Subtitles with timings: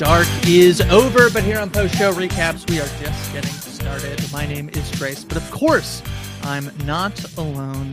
[0.00, 4.32] Dark is over, but here on post show recaps, we are just getting started.
[4.32, 6.02] My name is Grace, but of course,
[6.42, 7.92] I'm not alone.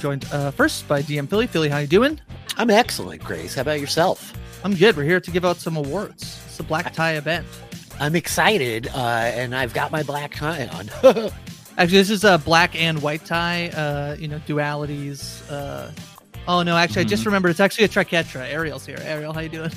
[0.00, 1.46] Joined uh, first by DM Filly.
[1.46, 2.20] Filly, how you doing?
[2.56, 3.54] I'm excellent, Grace.
[3.54, 4.36] How about yourself?
[4.64, 4.96] I'm good.
[4.96, 6.42] We're here to give out some awards.
[6.44, 7.46] It's a black tie event.
[8.00, 10.88] I'm excited, uh, and I've got my black tie on.
[11.78, 13.68] Actually, this is a black and white tie.
[13.68, 15.48] Uh, you know, dualities.
[15.48, 15.92] Uh,
[16.48, 17.50] oh no, actually, I just remembered.
[17.50, 18.52] It's actually a triquetra.
[18.52, 18.98] Ariel's here.
[19.02, 19.70] Ariel, how you doing?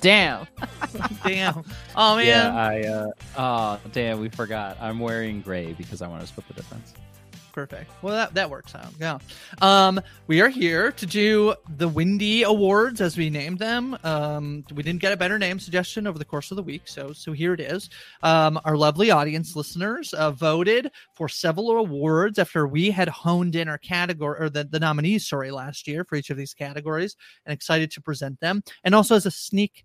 [0.00, 0.46] Damn.
[1.24, 1.64] Damn.
[1.94, 2.26] Oh man.
[2.26, 4.78] Yeah, I uh oh damn, we forgot.
[4.80, 6.94] I'm wearing gray because I want to split the difference.
[7.52, 7.90] Perfect.
[8.02, 8.92] Well, that, that works out.
[8.98, 9.18] Yeah.
[9.60, 13.98] Um, we are here to do the Windy Awards as we named them.
[14.04, 17.12] Um, we didn't get a better name suggestion over the course of the week, so
[17.12, 17.90] so here it is.
[18.22, 23.68] Um, our lovely audience listeners uh, voted for several awards after we had honed in
[23.68, 27.52] our category or the, the nominees, sorry, last year for each of these categories, and
[27.52, 28.62] excited to present them.
[28.84, 29.84] And also as a sneak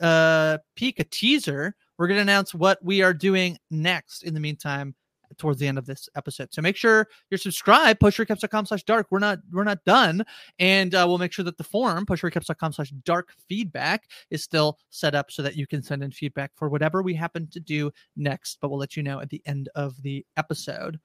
[0.00, 4.22] uh peek, a teaser, we're going to announce what we are doing next.
[4.22, 4.94] In the meantime,
[5.38, 6.52] towards the end of this episode.
[6.52, 9.06] So make sure you're subscribed, postshowrecaps.com slash dark.
[9.10, 10.24] We're not we're not done.
[10.58, 15.14] And uh, we'll make sure that the forum, postshowrecaps.com slash dark feedback, is still set
[15.14, 18.58] up so that you can send in feedback for whatever we happen to do next.
[18.60, 20.98] But we'll let you know at the end of the episode.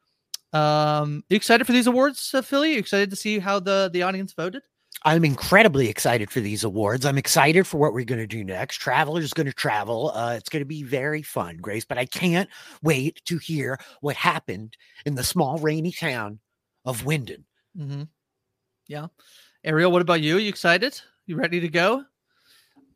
[0.53, 2.73] Um, you excited for these awards, uh, Filly?
[2.73, 4.63] You excited to see how the the audience voted?
[5.03, 7.05] I'm incredibly excited for these awards.
[7.05, 8.77] I'm excited for what we're going to do next.
[8.77, 10.11] Traveler's going to travel.
[10.15, 12.49] Uh, it's going to be very fun, Grace, but I can't
[12.81, 14.75] wait to hear what happened
[15.05, 16.39] in the small, rainy town
[16.85, 17.43] of Winden.
[17.77, 18.03] Mm-hmm.
[18.87, 19.07] Yeah.
[19.63, 20.37] Ariel, what about you?
[20.37, 20.99] you excited?
[21.27, 22.03] You ready to go?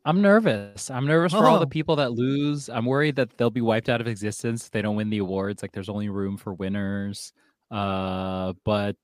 [0.06, 0.90] I'm nervous.
[0.90, 1.60] I'm nervous for all Oh.
[1.60, 2.70] the people that lose.
[2.70, 5.62] I'm worried that they'll be wiped out of existence if they don't win the awards.
[5.62, 7.34] Like there's only room for winners.
[7.70, 8.98] Uh, but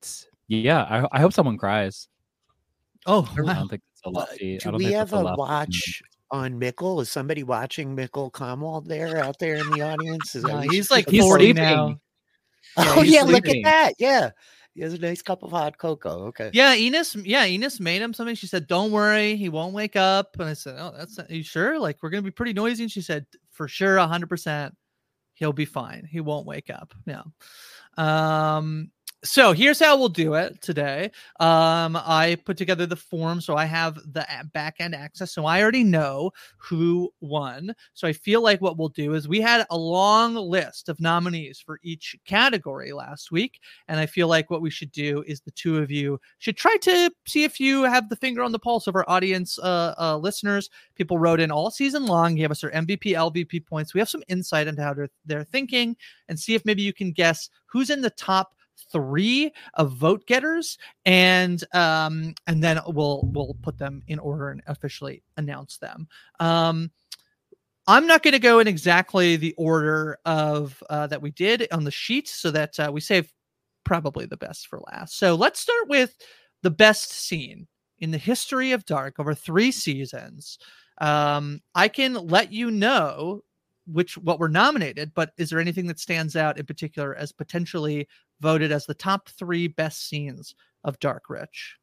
[0.48, 2.08] yeah, I, I hope someone cries.
[3.06, 3.54] Oh, I wow.
[3.54, 4.54] don't think it's a Uh, lefty.
[4.54, 7.00] I do don't we think have that's a watch on Mikkel?
[7.02, 10.34] Is somebody watching Mikkel Kahnwald there out there in the audience?
[10.34, 11.62] Is that Uh, he's should like put He's 40 sleeping.
[11.62, 12.00] now.
[12.76, 13.92] Oh he's yeah, look at that.
[13.98, 14.30] Yeah.
[14.74, 16.26] He has a nice cup of hot cocoa.
[16.26, 16.50] Okay.
[16.52, 17.14] Yeah, Ines.
[17.24, 18.34] Yeah, Ines made him something.
[18.34, 21.42] She said, "Don't worry, he won't wake up." And I said, "Oh, that's are you
[21.42, 21.78] sure?
[21.78, 24.76] Like we're gonna be pretty noisy." And she said, "For sure, hundred percent,
[25.32, 26.06] he'll be fine.
[26.10, 27.22] He won't wake up." Yeah.
[27.96, 28.90] Um.
[29.24, 31.10] So here's how we'll do it today.
[31.40, 35.62] Um, I put together the form, so I have the back end access, so I
[35.62, 37.74] already know who won.
[37.94, 41.58] So I feel like what we'll do is we had a long list of nominees
[41.58, 45.50] for each category last week, and I feel like what we should do is the
[45.52, 48.86] two of you should try to see if you have the finger on the pulse
[48.86, 50.68] of our audience uh, uh, listeners.
[50.94, 53.94] People wrote in all season long, gave us their MVP, LVP points.
[53.94, 55.96] We have some insight into how they're, they're thinking
[56.28, 58.55] and see if maybe you can guess who's in the top
[58.92, 64.62] three of vote getters and um and then we'll we'll put them in order and
[64.66, 66.06] officially announce them
[66.40, 66.90] um
[67.88, 71.84] I'm not going to go in exactly the order of uh, that we did on
[71.84, 73.32] the sheet, so that uh, we save
[73.84, 75.18] probably the best for last.
[75.18, 76.16] So let's start with
[76.62, 77.68] the best scene
[77.98, 80.58] in the history of Dark over three seasons.
[80.98, 83.42] Um, I can let you know
[83.86, 88.08] which what were nominated, but is there anything that stands out in particular as potentially
[88.40, 90.54] voted as the top three best scenes
[90.84, 91.76] of Dark Rich?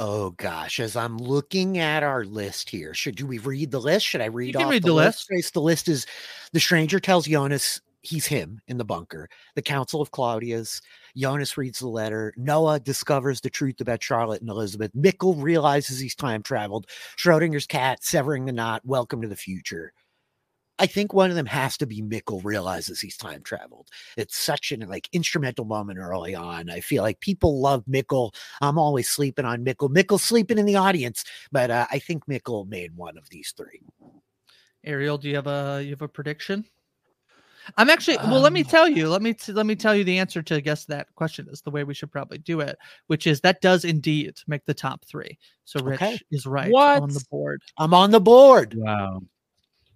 [0.00, 4.06] Oh gosh, as I'm looking at our list here, should do we read the list?
[4.06, 5.26] Should I read can off read the, the list?
[5.28, 6.06] Grace, The list is
[6.52, 9.28] the stranger tells Jonas he's him in the bunker.
[9.56, 10.80] The Council of Claudias.
[11.16, 12.32] Jonas reads the letter.
[12.36, 14.92] Noah discovers the truth about Charlotte and Elizabeth.
[14.94, 16.86] Mikkel realizes he's time traveled.
[17.16, 18.82] Schrodinger's cat severing the knot.
[18.84, 19.92] Welcome to the future.
[20.78, 23.88] I think one of them has to be Mikkel realizes he's time traveled.
[24.16, 26.70] It's such an like instrumental moment early on.
[26.70, 28.34] I feel like people love Mikkel.
[28.60, 29.90] I'm always sleeping on Mikkel.
[29.90, 33.82] Mikkel sleeping in the audience, but uh, I think Mikkel made one of these three.
[34.84, 36.64] Ariel, do you have a you have a prediction?
[37.76, 38.40] I'm actually well.
[38.40, 39.08] Let me Um, tell you.
[39.08, 41.70] Let me t- let me tell you the answer to guess that question is the
[41.70, 42.78] way we should probably do it,
[43.08, 45.38] which is that does indeed make the top three.
[45.64, 46.18] So Rich Okay.
[46.30, 47.60] is right on the board.
[47.76, 48.74] I'm on the board.
[48.76, 49.20] Wow.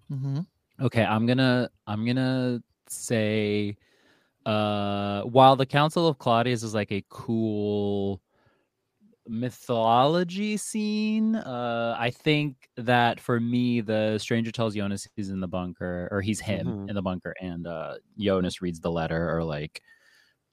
[0.08, 0.40] hmm
[0.80, 3.76] Okay, I'm gonna I'm gonna say
[4.46, 8.20] uh while the Council of Claudias is like a cool
[9.28, 15.46] mythology scene, uh I think that for me the stranger tells Jonas he's in the
[15.48, 16.88] bunker or he's him Mhm.
[16.88, 19.80] in the bunker and uh Jonas reads the letter or like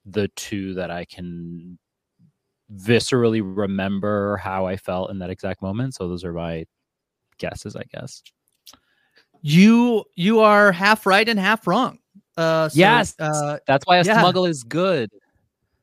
[0.06, 1.78] the two that I can
[2.74, 5.94] viscerally remember how I felt in that exact moment.
[5.94, 6.66] So those are my
[7.38, 8.22] guesses, I guess.
[9.42, 11.98] You you are half right and half wrong.
[12.36, 14.18] Uh, so, yes, Uh, that's why a yeah.
[14.20, 15.10] smuggle is good.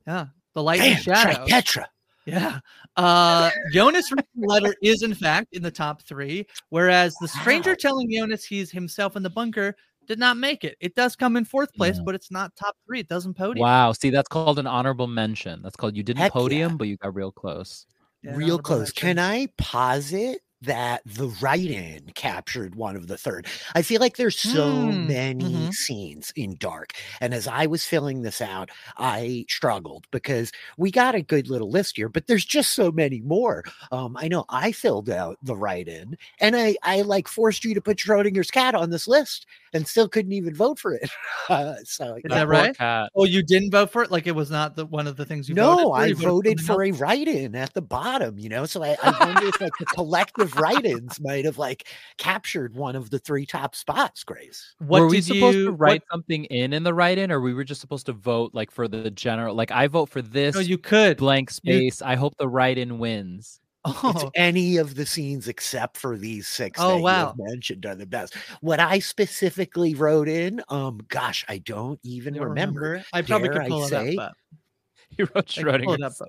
[0.08, 0.28] yeah.
[0.54, 1.46] The light and Damn, shadow.
[1.48, 1.90] Petra.
[2.26, 2.60] Yeah.
[2.96, 7.76] Uh Jonas reading letter is in fact in the top three, whereas the stranger Wow.
[7.80, 9.76] telling Jonas he's himself in the bunker
[10.08, 10.76] did not make it.
[10.80, 12.04] It does come in fourth place, Yeah.
[12.06, 13.00] but it's not top three.
[13.02, 13.62] It doesn't podium.
[13.64, 13.92] Wow.
[13.92, 15.62] See, that's called an honorable mention.
[15.62, 16.40] That's called you didn't Heck yeah.
[16.42, 17.86] podium, but you got real close.
[18.24, 18.92] Yeah, Real honorable close.
[18.92, 23.48] Can I pause posit that the write-in captured one of the third?
[23.76, 25.72] I feel like there's so Hmm, many mhm.
[25.72, 31.16] scenes in Dark, and as I was filling this out, I struggled because we got
[31.16, 33.64] a good little list here, but there's just so many more.
[33.92, 37.82] Um, I know I filled out the write-in, and I I like forced you to
[37.82, 41.10] put Schrodinger's cat on this list, and still couldn't even vote for it.
[41.50, 42.78] Uh, so Is That that right?
[42.78, 43.12] cat.
[43.16, 44.12] Oh, you didn't vote for it?
[44.12, 46.04] Like it was not the one of the things you no, voted for?
[46.04, 46.84] I You voted something for else?
[46.84, 48.66] a write-in at the bottom, you know.
[48.66, 53.10] So I, I wonder if like the collective write-ins might have like captured one of
[53.10, 54.76] the three top spots, Grace.
[54.80, 57.40] What were we did supposed you to what- write something in in the write-in, or
[57.42, 59.56] we were just supposed to vote like for the general?
[59.56, 61.18] Like I vote for this No, you could.
[61.18, 61.54] blank you-
[61.90, 62.02] space.
[62.02, 63.60] I hope the write-in wins.
[63.86, 67.26] It's Oh, any of the scenes except for these six Oh, that you wow.
[67.28, 68.34] have mentioned are the best.
[68.60, 73.02] What I specifically wrote in, um, gosh, I don't even you don't remember.
[73.14, 74.16] I probably Dare could I pull it up, say?
[74.18, 74.34] but
[75.16, 76.28] He wrote I could pull it Schrodinger.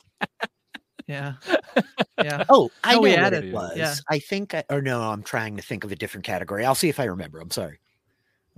[1.08, 1.34] Yeah.
[2.22, 2.44] Yeah.
[2.48, 3.76] Oh, I No, know what it was.
[3.76, 3.94] yeah.
[4.10, 6.64] I think, I, or no, I'm trying to think of a different category.
[6.64, 7.40] I'll see if I remember.
[7.40, 7.80] I'm sorry.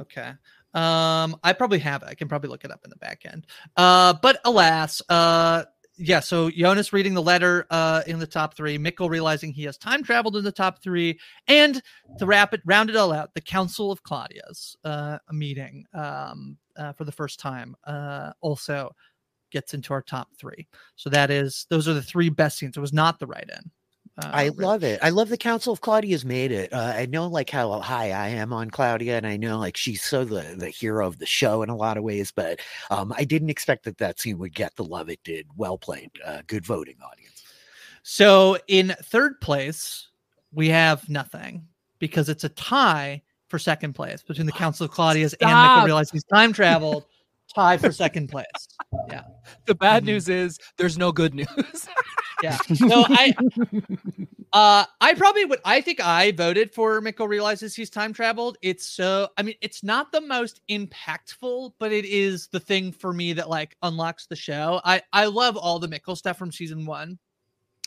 [0.01, 0.33] Okay.
[0.75, 2.09] Um, I probably have it.
[2.09, 3.47] I can probably look it up in the back end.
[3.77, 5.65] Uh, but alas, uh,
[5.97, 6.21] yeah.
[6.21, 10.03] So Jonas reading the letter uh in the top three, Mikkel realizing he has time
[10.03, 11.83] traveled in the top three, and
[12.19, 16.93] to wrap it, round it all out, the Council of Claudia's uh meeting um uh,
[16.95, 18.91] for the first time uh also
[19.51, 20.67] gets into our top three.
[20.97, 22.77] So that is those are the three best scenes.
[22.77, 23.71] It was not the write-in.
[24.23, 24.57] Uh, I Rich.
[24.59, 24.99] love it.
[25.03, 26.73] I love the Council of Claudia's made it.
[26.73, 30.03] Uh, I know like how high I am on Claudia, and I know like she's
[30.03, 32.31] so the the hero of the show in a lot of ways.
[32.31, 32.61] But
[32.91, 35.47] um, I didn't expect that that scene would get the love it did.
[35.57, 36.11] Well played.
[36.25, 37.43] Uh, good voting, audience.
[38.03, 40.09] So in third place,
[40.53, 41.67] we have nothing
[41.99, 45.87] because it's a tie for second place between the Council of Claudias and Mikkel Stop.
[45.87, 47.05] realized he's time traveled.
[47.55, 48.45] Tie for second place.
[49.09, 49.23] Yeah.
[49.67, 50.07] The bad Mhm.
[50.07, 51.47] news is there's no good news.
[52.43, 52.57] Yeah.
[52.81, 53.35] No, I
[54.55, 58.57] uh I probably would I think I voted for Mikkel realizes he's time traveled.
[58.63, 63.13] It's so I mean it's not the most impactful, but it is the thing for
[63.13, 64.81] me that like unlocks the show.
[64.85, 67.19] I I love all the Mikkel stuff from season 1.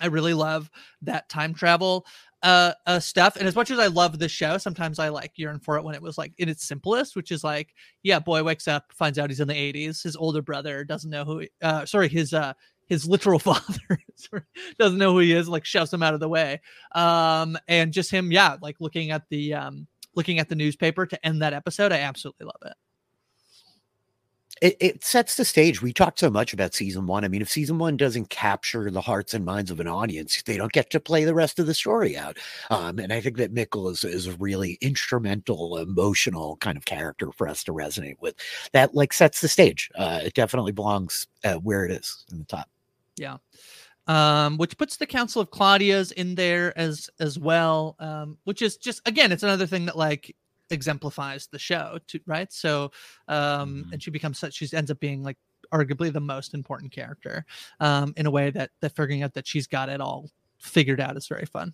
[0.02, 0.70] I really love
[1.02, 2.06] that time travel
[2.44, 5.60] uh, uh stuff and as much as I love the show, sometimes I like yearn
[5.60, 7.74] for it when it was like in its simplest, which is like
[8.04, 10.04] yeah, boy wakes up, finds out he's in the 80s.
[10.04, 12.54] His older brother doesn't know who he, uh sorry, his uh
[12.88, 14.00] his literal father
[14.80, 16.62] doesn't know who he is, like shoves him out of the way.
[16.94, 21.26] Um, and just him, yeah, like looking at the um looking at the newspaper to
[21.26, 21.92] end that episode.
[21.92, 22.74] I absolutely love it.
[24.62, 25.82] It, it sets the stage.
[25.82, 27.26] We talked so much about season one.
[27.26, 30.58] I mean, if season one doesn't capture the hearts and minds of an audience, they
[30.58, 32.38] don't get to play the rest of the story out.
[32.70, 37.32] Um, and I think that Mikkel is, is a really instrumental, emotional kind of character
[37.32, 38.36] for us to resonate with.
[38.72, 39.90] That like sets the stage.
[39.96, 42.70] Uh, it definitely belongs uh, where it is in the top.
[43.18, 43.38] Yeah.
[44.08, 47.96] Um, which puts the Council of Claudia's in there as as well.
[48.00, 50.36] Um, which is just again, it's another thing that like
[50.74, 52.52] exemplifies the show, to, right?
[52.52, 52.92] So,
[53.30, 53.94] um, Mhm.
[53.94, 54.56] and she becomes such.
[54.56, 55.38] She ends up being like
[55.74, 57.46] arguably the most important character,
[57.80, 61.18] um, in a way that that figuring out that she's got it all figured out
[61.18, 61.74] is very fun.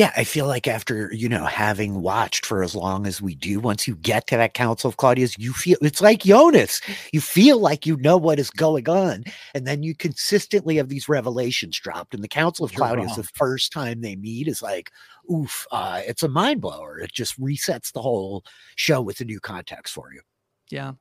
[0.00, 3.60] Yeah, I feel like after, you know, having watched for as long as we do,
[3.60, 6.80] once you get to that Council of Claudius, you feel it's like Jonas.
[7.12, 9.24] You feel like you know what is going on.
[9.54, 12.14] And then you consistently have these revelations dropped.
[12.14, 13.16] And the Council of You're Claudius, wrong.
[13.16, 14.90] the first time they meet, is like,
[15.30, 16.98] oof, uh, it's a mind blower.
[16.98, 18.42] It just resets the whole
[18.76, 20.22] show with a new context for you.
[20.70, 20.92] Yeah.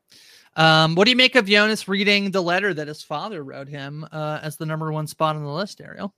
[0.57, 4.05] Um, what do you make of Jonas reading the letter that his father wrote him
[4.11, 6.13] uh, as the number one spot on the list, Ariel?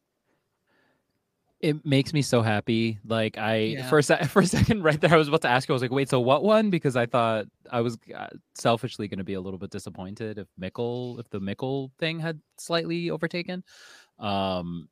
[1.62, 3.00] It makes me so happy.
[3.06, 3.89] Like I Yeah.
[3.89, 5.74] for a sec- for a second right there, I was about to ask you.
[5.74, 6.70] I was like, wait, so what one?
[6.70, 10.48] Because I thought I was uh, selfishly going to be a little bit disappointed if
[10.60, 13.63] Mikkel, if the Mikkel thing had slightly overtaken.
[14.20, 14.89] Um,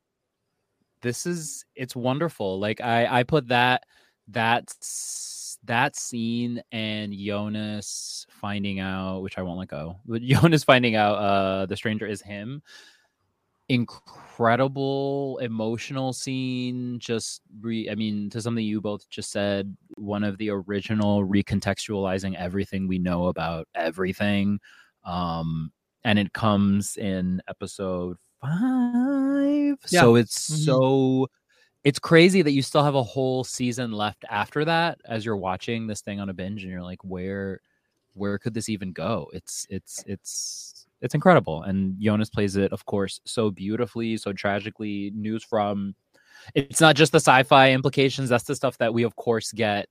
[1.02, 2.58] this is it's wonderful.
[2.60, 3.84] Like I I put that
[4.28, 10.64] that s- that scene and Jonas finding out, which I won't let go, but Jonas
[10.64, 12.62] finding out uh the stranger is him
[13.70, 20.36] incredible emotional scene just re i mean to something you both just said one of
[20.38, 24.58] the original recontextualizing everything we know about everything
[25.04, 25.70] um
[26.04, 30.00] and it comes in episode five yeah.
[30.00, 30.64] so it's Mhm.
[30.64, 31.28] so
[31.84, 35.86] it's crazy that you still have a whole season left after that as you're watching
[35.86, 37.60] this thing on a binge and you're like where
[38.14, 42.84] where could this even go it's it's it's it's incredible and jonas plays it of
[42.86, 45.94] course so beautifully so tragically news from
[46.54, 49.88] it's not just the sci-fi implications that's the stuff that we of course get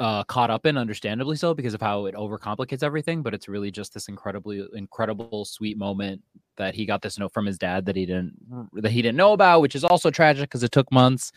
[0.00, 3.70] uh caught up in understandably so because of how it overcomplicates everything but it's really
[3.70, 6.22] just this incredibly incredible sweet moment
[6.56, 8.34] that he got this note from his dad that he didn't
[8.74, 11.32] that he didn't know about which is also tragic because it took months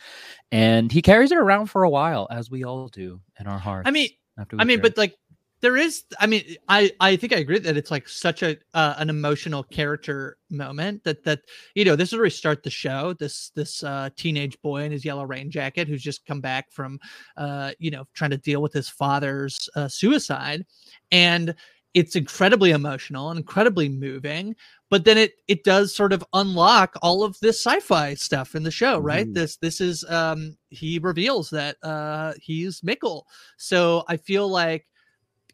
[0.52, 3.88] and he carries it around for a while as we all do in our hearts
[3.88, 5.16] I mean, after I mean, but like
[5.62, 8.94] there is I mean, I I think I agree that it's like such a uh,
[8.98, 11.40] an emotional character moment that that
[11.74, 13.14] you know, this is where we start the show.
[13.14, 16.98] This this uh teenage boy in his yellow rain jacket who's just come back from
[17.36, 20.66] uh you know, trying to deal with his father's uh, suicide
[21.10, 21.54] and
[21.94, 24.56] it's incredibly emotional and incredibly moving
[24.90, 28.70] but then it it does sort of unlock all of this sci-fi stuff in the
[28.70, 29.34] show right Mhm.
[29.34, 33.24] this this is um he reveals that uh he's mikkel
[33.58, 34.86] so i feel like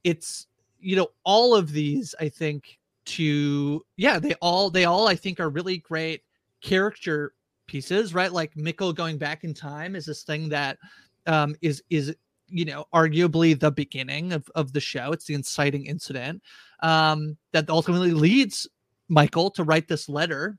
[0.05, 0.47] it's
[0.81, 5.41] you know all of these i think to yeah they all they all i think
[5.41, 6.23] are really great
[6.61, 7.33] character
[7.69, 8.33] pieces right?
[8.33, 10.79] Like mikkel going back in time is this thing that
[11.27, 12.17] um is is
[12.49, 15.13] you know arguably the beginning of, of the show.
[15.13, 16.43] It's the inciting incident
[16.81, 18.67] um that ultimately leads
[19.09, 20.59] michael to write this letter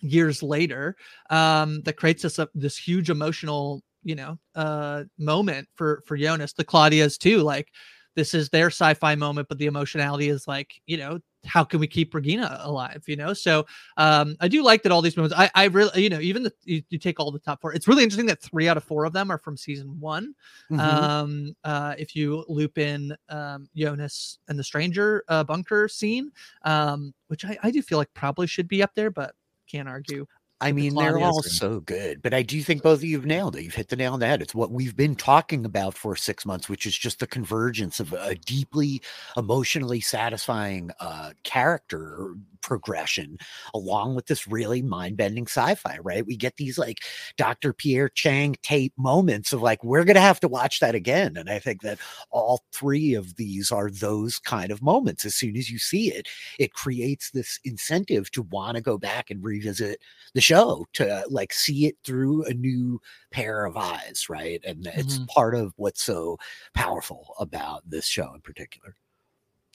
[0.00, 0.96] years later
[1.30, 6.54] um that creates this uh, this huge emotional you know uh moment for for jonas
[6.54, 7.68] the claudias too like
[8.14, 11.88] this is their sci-fi moment but the emotionality is like you know how can we
[11.88, 13.32] keep regina alive you know?
[13.32, 13.66] So
[13.96, 16.52] um i do like that all these moments i i really you know even the
[16.64, 19.04] you, you take all the top four it's really interesting that three out of four
[19.04, 20.34] of them are from season one.
[20.70, 20.78] Mhm.
[20.78, 26.30] um uh if you loop in um jonas and the stranger uh bunker scene
[26.64, 29.34] um which i i do feel like probably should be up there but
[29.66, 30.26] can't argue
[30.62, 33.26] I the mean, they're all so good, but I do think both of you have
[33.26, 33.64] nailed it.
[33.64, 34.40] You've hit the nail on the head.
[34.40, 38.12] It's what we've been talking about for six months, which is just the convergence of
[38.12, 39.02] a deeply
[39.36, 43.38] emotionally satisfying uh, character progression,
[43.74, 46.24] along with this really mind bending sci fi, right?
[46.24, 47.00] We get these like
[47.36, 47.72] Dr.
[47.72, 51.36] Pierre Chang tape moments of like, we're going to have to watch that again.
[51.36, 51.98] And I think that
[52.30, 55.24] all three of these are those kind of moments.
[55.24, 56.28] As soon as you see it,
[56.60, 60.00] it creates this incentive to want to go back and revisit
[60.34, 60.51] the show
[60.94, 64.60] to like see it through a new pair of eyes, right?
[64.64, 65.24] And it's mm-hmm.
[65.26, 66.38] part of what's so
[66.74, 68.96] powerful about this show in particular.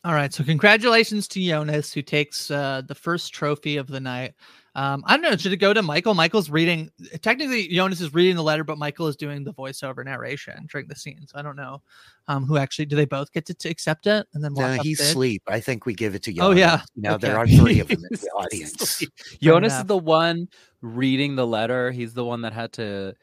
[0.03, 0.31] All right.
[0.33, 4.35] So congratulations to Jonas, who takes uh, the first trophy of the night.
[4.75, 5.35] Um, I don't know.
[5.35, 6.13] Should it go to Michael?
[6.13, 6.91] Michael's reading.
[7.23, 10.95] Technically, Jonas is reading the letter, but Michael is doing the voiceover narration during the
[10.95, 11.25] scene.
[11.25, 11.81] So I don't know
[12.27, 12.85] um, who actually.
[12.85, 15.09] Do they both get to, to accept it and then walk No, up he's stage?
[15.09, 15.43] asleep.
[15.47, 16.55] I think we give it to Jonas.
[16.55, 16.81] Oh, yeah.
[16.95, 19.03] Now there are three of them in the audience.
[19.41, 20.47] Jonas is the one
[20.81, 21.89] reading the letter.
[21.89, 23.15] He's the one that had to,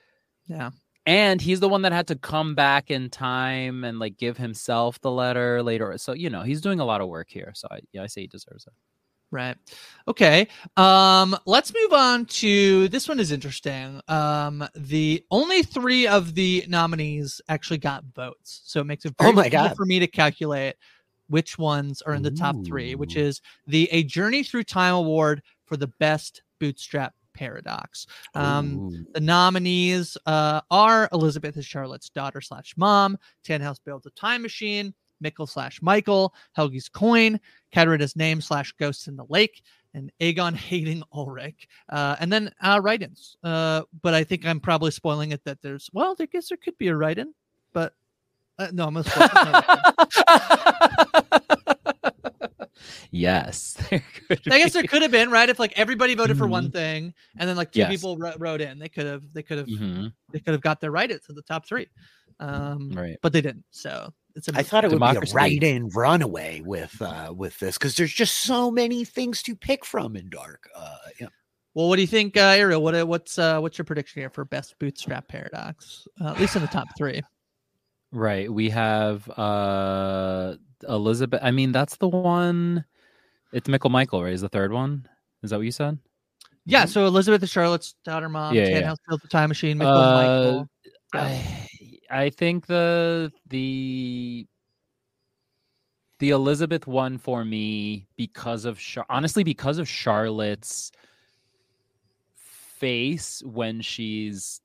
[0.47, 0.71] Yeah.
[1.06, 5.00] And he's the one that had to come back in time and like give himself
[5.00, 5.96] the letter later.
[5.99, 7.52] So you know he's doing a lot of work here.
[7.54, 8.73] So I, yeah, I say he deserves it.
[9.30, 9.56] Right.
[10.06, 10.46] Okay.
[10.76, 14.00] Um, let's move on to this one is interesting.
[14.06, 18.61] Um, the only three of the nominees actually got votes.
[18.64, 19.76] So it makes it Oh very my difficult God.
[19.76, 20.76] for me to calculate
[21.28, 25.42] which ones are in the top three, which is the A Journey Through Time Award
[25.64, 28.06] for the best bootstrap paradox.
[28.34, 34.42] Um, the nominees uh, are Elizabeth is Charlotte's daughter slash mom, Tannhaus builds a time
[34.42, 37.38] machine, Mikkel slash Michael, Helge's coin,
[37.72, 39.62] Katarina's name slash ghosts in the lake,
[39.94, 43.36] and Egon hating Ulrich, uh, and then uh, write-ins.
[43.42, 46.78] Uh, but I think I'm probably spoiling it that there's well, I guess there could
[46.78, 47.34] be a write-in,
[47.72, 47.94] but
[48.58, 49.28] uh, no, I'm gonna spoil.
[53.11, 54.00] yes, I
[54.47, 56.73] guess there could have been right if like everybody voted for one Mhm.
[56.73, 57.90] thing and then like two Yes.
[57.90, 58.78] people wrote, wrote in.
[58.78, 61.43] They could have they could have Mhm, they could have got their write-ins to the
[61.43, 61.88] top three,
[62.40, 63.16] um, right.
[63.23, 63.64] but they didn't.
[63.71, 67.78] So it's a I thought it would be a right-in runaway with uh with this
[67.78, 70.69] because there's just so many things to pick from in Dark.
[70.75, 71.28] Uh, yeah.
[71.75, 72.83] Well, what do you think, uh, Ariel?
[72.83, 76.07] What uh, what's uh, what's your prediction here for best bootstrap paradox?
[76.21, 77.21] Uh, at least in the top three.
[78.14, 78.50] Right.
[78.50, 80.54] We have uh
[80.88, 81.40] Elizabeth.
[81.42, 82.85] I mean, that's the one.
[83.52, 84.33] It's Michael Michael, right?
[84.33, 85.09] Is the third one?
[85.42, 85.99] Is that what you said?
[86.64, 86.85] Yeah.
[86.85, 88.54] So Elizabeth is Charlotte's daughter, mom.
[88.54, 88.94] Yeah.
[89.09, 89.78] built the time machine.
[89.78, 90.68] Michael, Uh, Michael.
[91.12, 91.68] I
[92.11, 94.47] I think the the
[96.21, 100.92] the Elizabeth one for me because of Char- honestly because of Charlotte's
[102.37, 104.61] face when she's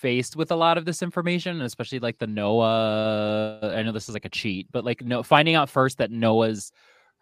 [0.00, 3.60] faced with a lot of this information, especially like the Noah.
[3.76, 6.72] I know this is like a cheat, but like no finding out first that Noah's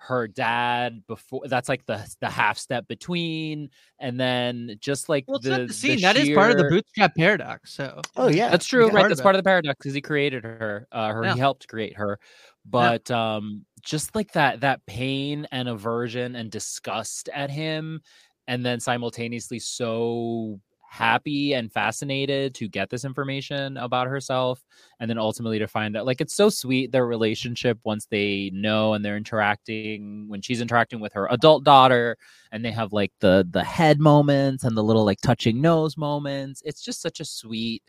[0.00, 3.68] her dad before that's like the the half step between
[3.98, 6.00] and then just like Well, it's the, not the the scene.
[6.02, 7.72] That is part of the bootstrap paradox.
[7.72, 8.92] So Oh yeah, that's true, yeah.
[8.92, 9.00] right?
[9.00, 11.34] part That's of part of the paradox because he created her, uh, her Yeah.
[11.34, 12.18] he helped create her.
[12.64, 18.00] But um, just like that, that pain and aversion and disgust at him,
[18.46, 24.64] and then simultaneously so happy and fascinated to get this information about herself,
[25.00, 28.94] and then ultimately to find out, like it's so sweet their relationship once they know
[28.94, 32.16] and they're interacting when she's interacting with her adult daughter,
[32.52, 36.62] and they have like the the head moments and the little like touching nose moments.
[36.64, 37.82] It's just such a sweet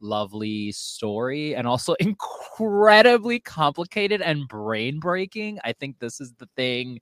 [0.00, 5.58] lovely story and also incredibly complicated and brain breaking.
[5.64, 7.00] I think this is the thing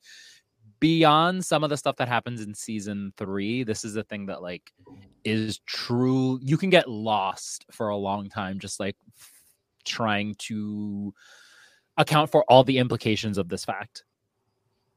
[0.85, 3.65] beyond some of the stuff that happens in season 3.
[3.65, 4.71] This is the thing that like
[5.25, 6.39] is true.
[6.43, 8.95] You can get lost for a long time just like
[9.87, 11.15] trying to
[11.97, 14.05] account for all the implications of this fact.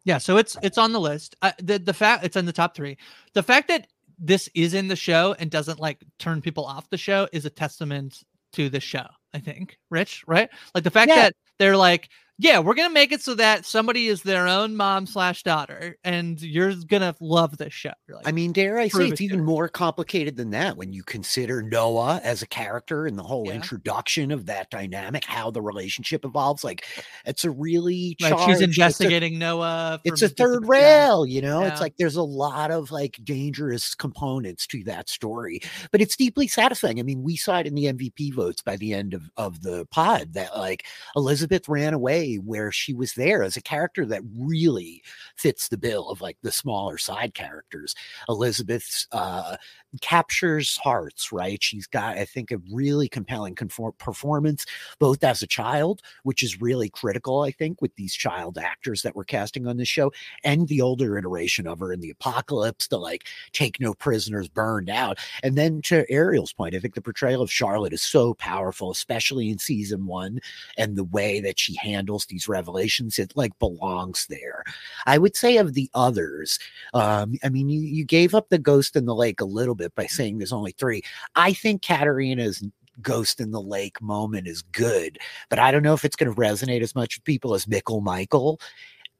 [0.03, 1.37] yeah, so it's it's on the list.
[1.41, 2.97] Uh, the the fact it's in the top three.
[3.31, 3.87] The fact that
[4.19, 7.49] this is in the show and doesn't like turn people off the show is a
[7.49, 9.05] testament to the show.
[9.33, 10.49] I think, Rich, right?
[10.75, 11.15] Like the fact Yeah.
[11.15, 15.07] that they're like, yeah, we're gonna make it so that somebody is their own mom
[15.07, 17.91] slash daughter, and you're gonna love this show.
[18.07, 19.45] Like, I mean, dare I say it's it even her.
[19.45, 23.53] more complicated than that when you consider Noah as a character and the whole Yeah.
[23.53, 26.63] introduction of that dynamic, how the relationship evolves.
[26.63, 26.85] Like,
[27.25, 29.99] it's a really charged, she's it's a- investigating Noah.
[30.03, 31.61] It's a third rail, you know.
[31.61, 31.71] Yeah.
[31.71, 35.59] It's like there's a lot of like dangerous components to that story,
[35.91, 36.99] but it's deeply satisfying.
[36.99, 39.87] I mean, we saw it in the MVP votes by the end of, of the
[39.89, 45.01] pod that like Elizabeth ran away where she was there as a character that really
[45.35, 47.95] fits the bill of like the smaller side characters.
[48.29, 49.55] Elizabeth's uh,
[50.01, 51.61] captures hearts, right?
[51.61, 54.65] She's got, I think, a really compelling conform- performance,
[54.99, 59.15] both as a child, which is really critical, I think, with these child actors that
[59.15, 60.11] we're casting on this show,
[60.43, 64.89] and the older iteration of her in the apocalypse to like take no prisoners, burned
[64.89, 65.17] out.
[65.43, 69.49] And then to Ariel's point, I think the portrayal of Charlotte is so powerful, especially
[69.49, 70.39] in season one,
[70.77, 74.63] and the way that she handles these revelations, it like belongs there.
[75.05, 76.59] I would say of the others,
[76.93, 79.93] um, I mean, you, you gave up the ghost in the lake a little bit
[79.95, 81.03] by saying there's only three.
[81.35, 82.63] I think Katarina's
[83.01, 86.39] ghost in the lake moment is good, but I don't know if it's going to
[86.39, 88.59] resonate as much with people as Mikkel Michael.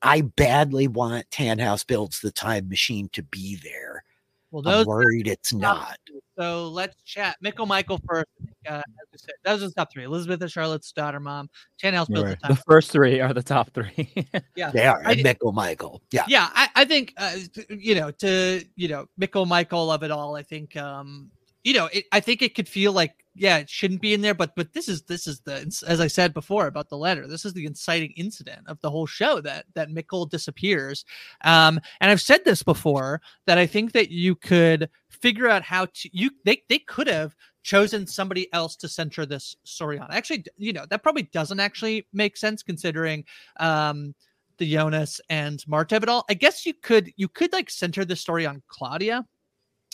[0.02, 3.97] I badly want Tannhaus builds the time machine to be there.
[4.52, 5.98] Well, I'm worried it's not.
[6.38, 7.36] So let's chat.
[7.42, 8.28] Michael Michael first.
[8.68, 8.82] Uh,
[9.14, 10.04] as said, those are the top three.
[10.04, 11.50] Elizabeth is Charlotte's daughter, mom.
[11.82, 12.38] Tannhaus built Right.
[12.42, 14.10] the The first three are the top three.
[14.56, 14.72] Yeah.
[14.72, 15.02] They are.
[15.06, 16.02] I And did- Mikkel Michael.
[16.12, 16.24] Yeah.
[16.28, 17.36] yeah I, I think uh,
[17.70, 21.30] you know to you know Michael Michael of it all I think um
[21.64, 24.34] you know it, I think it could feel like yeah it shouldn't be in there
[24.34, 25.56] but but this is this is the
[25.88, 29.06] as I said before about the letter this is the inciting incident of the whole
[29.06, 31.06] show that that Mikkel disappears
[31.44, 35.86] um and I've said this before that I think that you could figure out how
[35.86, 40.46] to you they they could have chosen somebody else to center this story on actually
[40.58, 43.24] you know that probably doesn't actually make sense considering
[43.60, 44.14] um
[44.58, 46.26] the Jonas and Martha of it all.
[46.30, 49.26] I guess you could you could like center the story on Claudia.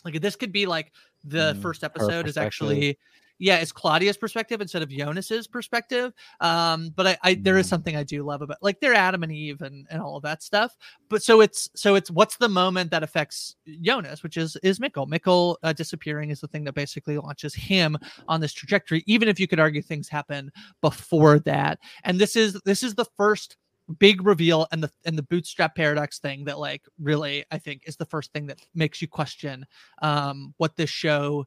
[0.05, 0.91] Like this could be like
[1.23, 2.97] the Mm, first episode is actually
[3.39, 6.13] yeah, it's Claudia's perspective instead of Jonas's perspective.
[6.39, 7.69] Um, but I, I there is Mm.
[7.69, 10.43] something I do love about like they're Adam and Eve and, and all of that
[10.43, 10.75] stuff.
[11.09, 15.07] But so it's so it's what's the moment that affects Jonas, which is is Mikkel.
[15.07, 19.03] Mikkel uh, disappearing is the thing that basically launches him on this trajectory.
[19.07, 23.05] Even if you could argue things happen before that, and this is this is the
[23.17, 23.57] first
[23.99, 27.97] big reveal and the and the bootstrap paradox thing that like really I think is
[27.97, 29.65] the first thing that makes you question
[30.01, 31.45] um what this show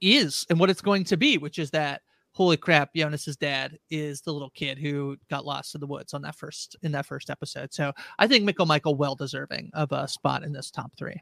[0.00, 4.20] is and what it's going to be, which is that holy crap, Jonas's dad is
[4.20, 7.30] the little kid who got lost in the woods on that first in that first
[7.30, 7.72] episode.
[7.72, 11.20] So I think Michael Michael well deserving of a spot in this top three.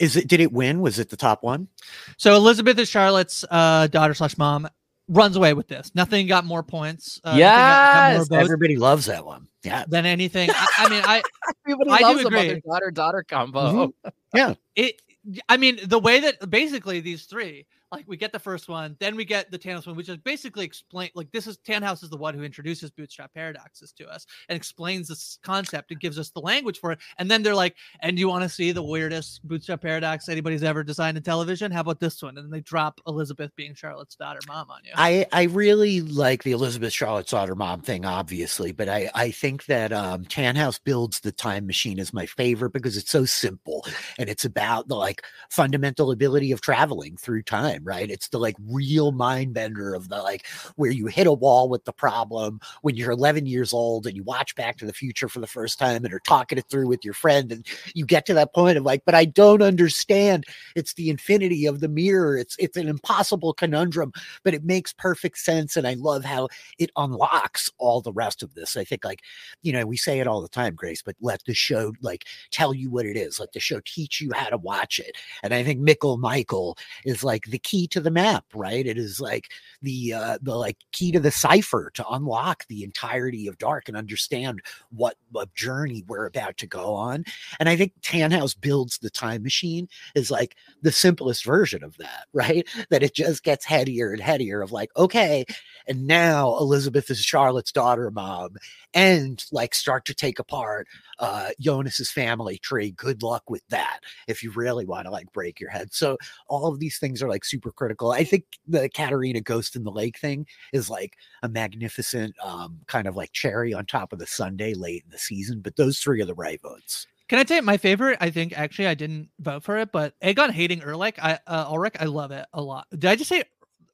[0.00, 0.26] Is it?
[0.26, 0.80] Did it win?
[0.80, 1.68] Was it the top one?
[2.16, 4.68] So Elizabeth is Charlotte's uh, daughter slash mom.
[5.08, 5.92] Runs away with this.
[5.94, 7.20] Nothing got more points.
[7.22, 9.46] Uh, nothing got- got more Everybody loves that one.
[9.62, 9.84] Yeah.
[9.86, 10.50] than anything.
[10.52, 11.22] I, I mean, I
[11.68, 12.38] Everybody I do loves a agree.
[12.48, 13.94] mother daughter daughter combo.
[14.34, 14.54] Yeah.
[14.74, 15.00] It.
[15.48, 19.16] I mean, the way that basically these three, like we get the first one, then
[19.16, 22.16] we get the Tannhaus one, which is basically explain like this is Tannhaus is the
[22.16, 26.40] one who introduces bootstrap paradoxes to us and explains this concept and gives us the
[26.40, 26.98] language for it.
[27.18, 30.82] And then they're like, and you want to see the weirdest bootstrap paradox anybody's ever
[30.82, 31.70] designed in television?
[31.70, 32.36] How about this one?
[32.36, 34.92] And then they drop Elizabeth being Charlotte's daughter mom on you.
[34.94, 39.66] I, I really like the Elizabeth Charlotte's daughter mom thing, obviously, but I, I think
[39.66, 43.86] that um, Tannhaus builds the time machine is my favorite because it's so simple
[44.18, 48.10] and it's about the like fundamental ability of traveling through time, right?
[48.10, 51.84] It's the like real mind bender of the like where you hit a wall with
[51.84, 55.40] the problem when you're 11 years old and you watch Back to the Future for
[55.40, 58.34] the first time and are talking it through with your friend and you get to
[58.34, 60.44] that point of like, but I don't understand.
[60.74, 62.36] It's the infinity of the mirror.
[62.36, 64.12] It's it's an impossible conundrum,
[64.44, 65.76] but it makes perfect sense.
[65.76, 68.76] And I love how it unlocks all the rest of this.
[68.76, 69.22] I think like,
[69.62, 72.74] you know, we say it all the time, Grace, but let the show like tell
[72.74, 73.40] you what it is.
[73.40, 75.16] Let the show teach you how to watch it.
[75.42, 78.86] And I think Mikkel Michael is like the key to the map, right?
[78.86, 79.50] It is like
[79.82, 83.96] the uh the like key to the cipher to unlock the entirety of dark and
[83.96, 87.24] understand what, what journey we're about to go on.
[87.58, 92.26] And I think Tannhaus builds the time machine is like the simplest version of that,
[92.32, 92.68] right?
[92.90, 95.44] That it just gets headier and headier of like, okay,
[95.88, 98.56] and now Elizabeth is Charlotte's daughter mom,
[98.94, 100.86] and like start to take apart
[101.18, 102.92] uh Jonas's family tree.
[102.92, 105.92] Good luck with that if you really want to like break your head.
[105.92, 108.12] So all of these things are like super critical.
[108.12, 113.06] I think the Katarina Ghost in the Lake thing is like a magnificent um kind
[113.06, 116.20] of like cherry on top of the Sunday late in the season, but those three
[116.20, 117.06] are the right votes.
[117.28, 118.18] Can I tell you my favorite?
[118.20, 121.96] I think actually I didn't vote for it, but Egon hating Erlich, I uh, Ulrich,
[121.98, 122.86] I love it a lot.
[122.92, 123.42] Did I just say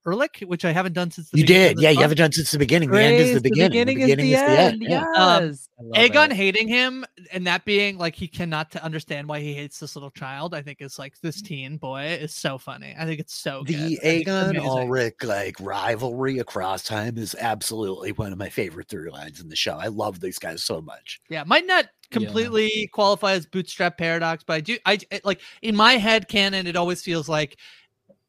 [0.07, 1.91] Erlich, which I haven't done since the You beginning did, yeah.
[1.91, 2.91] You haven't done since the beginning.
[2.91, 3.87] The end is Grace, the beginning.
[3.87, 4.83] The beginning is the end.
[4.83, 5.05] Yeah.
[5.17, 5.69] Um, Yes.
[5.79, 6.37] I love Egon it.
[6.37, 10.11] hating him and that being like he cannot to understand why he hates this little
[10.11, 10.55] child.
[10.55, 12.95] I think is like this teen boy is so funny.
[12.99, 13.83] I think it's so The good.
[13.83, 14.69] I think it's Egon amazing.
[14.69, 19.57] Ulrich like rivalry across time is absolutely one of my favorite through lines in the
[19.57, 19.77] show.
[19.77, 21.21] I love these guys so much.
[21.29, 24.79] Yeah, might not completely qualify as bootstrap paradox, but I do.
[24.85, 26.67] I it- like in my head canon.
[26.67, 27.57] It always feels like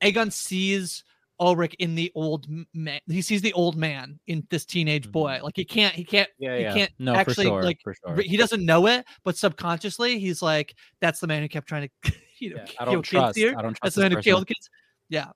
[0.04, 1.04] Egon sees
[1.44, 3.00] Ulrich in the old man.
[3.08, 5.40] He sees the old man in this teenage boy.
[5.44, 5.94] Like he can't.
[5.94, 6.30] He can't.
[6.40, 6.74] Yeah, he yeah.
[6.74, 7.80] can't no, actually for sure, like.
[7.84, 8.22] sure.
[8.22, 12.14] He doesn't know it, but subconsciously he's like, "That's the man who kept trying to,
[12.40, 13.38] you know, Yeah, I kill don't kids trust.
[13.38, 13.56] here.
[13.58, 14.32] I don't That's the man who person.
[14.32, 14.70] killed kids."
[15.10, 15.28] Yeah,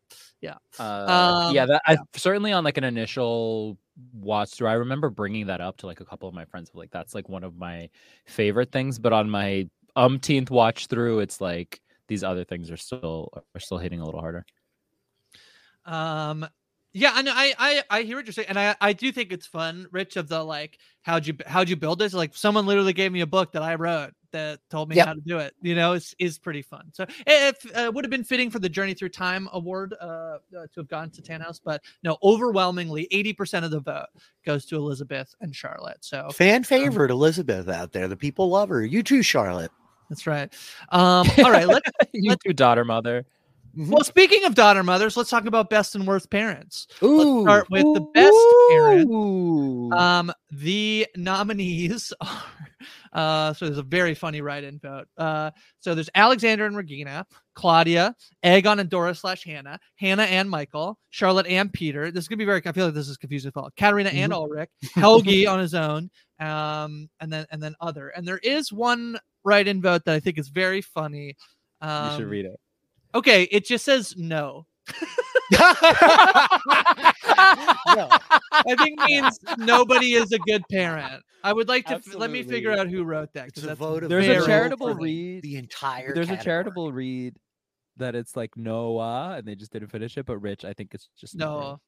[0.80, 3.78] Uh, yeah, Um, that I certainly on like an initial
[4.14, 4.70] watch through.
[4.70, 6.72] I remember bringing that up to like a couple of my friends.
[6.74, 7.90] Like that's like one of my
[8.26, 8.98] favorite things.
[8.98, 13.78] But on my umpteenth watch through, it's like these other things are still are still
[13.78, 14.46] hitting a little harder.
[15.88, 16.48] Um,
[16.94, 17.34] yeah, I know.
[17.36, 20.16] I, I I hear what you're saying, and I I do think it's fun, Rich.
[20.16, 22.14] Of the like, how'd you how'd you build this?
[22.14, 25.06] Like, someone literally gave me a book that I wrote that told me Yep.
[25.06, 25.54] how to do it.
[25.62, 26.90] You know, it's is pretty fun.
[26.94, 30.38] So it, uh, would have been fitting for the Journey Through Time award uh, uh,
[30.52, 34.08] to have gone to Tannhaus, but no, overwhelmingly, eighty percent of the vote
[34.44, 35.98] goes to Elizabeth and Charlotte.
[36.02, 38.08] So Fan favorite Elizabeth out there.
[38.08, 38.84] The people love her.
[38.84, 39.72] You too, Charlotte.
[40.10, 40.52] that's right.
[40.90, 41.90] Um, all right, let's.
[42.14, 43.26] you Let's- two daughter mother.
[43.78, 46.88] Well, speaking of daughter mothers, let's talk about best and worst parents.
[47.04, 48.36] Ooh, Let's start with the best
[48.72, 49.94] parent.
[49.94, 52.44] Um, the nominees are
[53.14, 55.08] uh, so there's a very funny write-in vote.
[55.18, 60.98] Uh, so there's Alexander and Regina, Claudia, Egon and Dora slash Hannah, Hannah and Michael,
[61.10, 62.12] Charlotte and Peter.
[62.12, 62.62] This is gonna be very.
[62.66, 63.50] I feel like this is confusing.
[63.50, 63.70] As well.
[63.78, 66.10] Katarina and Ulrich, Helge on his own,
[66.40, 68.10] um, and then and then other.
[68.10, 71.36] And there is one write-in vote that I think is very funny.
[71.82, 72.60] Um, you should read it.
[73.18, 74.68] Okay, it just says no.
[75.50, 75.60] No.
[78.52, 81.24] I think means nobody is a good parent.
[81.44, 83.68] I would like to f- let me figure out who wrote that It's because a
[83.68, 86.14] that's vote of There's a charitable read- The entire.
[86.14, 87.38] There's a charitable read
[87.96, 90.28] that it's like Noah, and they just didn't finish it.
[90.28, 91.80] But Rich, I think it's just no,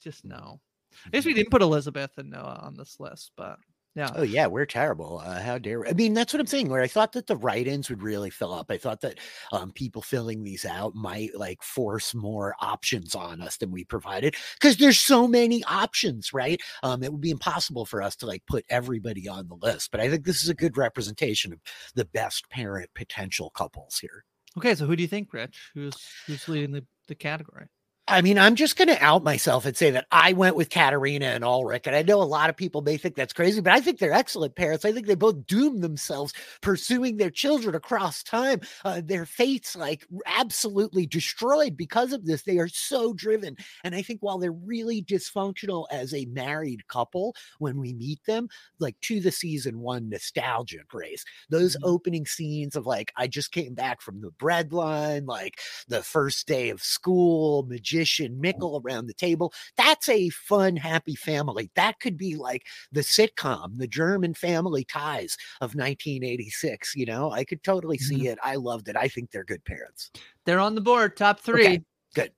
[0.00, 0.60] just no.
[1.04, 1.38] I guess we mm-hmm.
[1.38, 3.58] didn't put Elizabeth and Noah on this list, but
[3.96, 4.10] Yeah.
[4.14, 5.22] Oh yeah, we're terrible.
[5.24, 5.88] Uh, how dare we?
[5.88, 6.68] I mean, that's what I'm saying.
[6.68, 8.70] Where I thought that the write-ins would really fill up.
[8.70, 9.18] I thought that
[9.52, 14.36] um, people filling these out might like force more options on us than we provided
[14.60, 16.60] because there's so many options, right?
[16.82, 19.90] Um, it would be impossible for us to like put everybody on the list.
[19.90, 21.60] But I think this is a good representation of
[21.94, 24.26] the best parent potential couples here.
[24.58, 25.70] Okay, so who do you think, Rich?
[25.72, 27.68] Who's who's leading the, the category?
[28.08, 31.26] I mean, I'm just going to out myself and say that I went with Katarina
[31.26, 31.88] and Ulrich.
[31.88, 34.12] And I know a lot of people may think that's crazy, but I think they're
[34.12, 34.84] excellent parents.
[34.84, 38.60] I think they both doomed themselves pursuing their children across time.
[38.84, 42.44] Uh, their fates, like, absolutely destroyed because of this.
[42.44, 43.56] They are so driven.
[43.82, 48.46] And I think while they're really dysfunctional as a married couple, when we meet them,
[48.78, 51.82] like to the season one nostalgia, Grace, those Mhm.
[51.82, 56.70] opening scenes of like, I just came back from the breadline, like the first day
[56.70, 59.52] of school, magician, Mikkel around the table.
[59.76, 61.70] That's a fun, happy family.
[61.74, 66.94] That could be like the sitcom, the German family ties of 1986.
[66.94, 68.38] You know, I could totally see it.
[68.42, 68.96] I loved it.
[68.96, 70.10] I think they're good parents.
[70.44, 71.66] They're on the board, top three.
[71.66, 71.82] Okay,
[72.14, 72.32] good.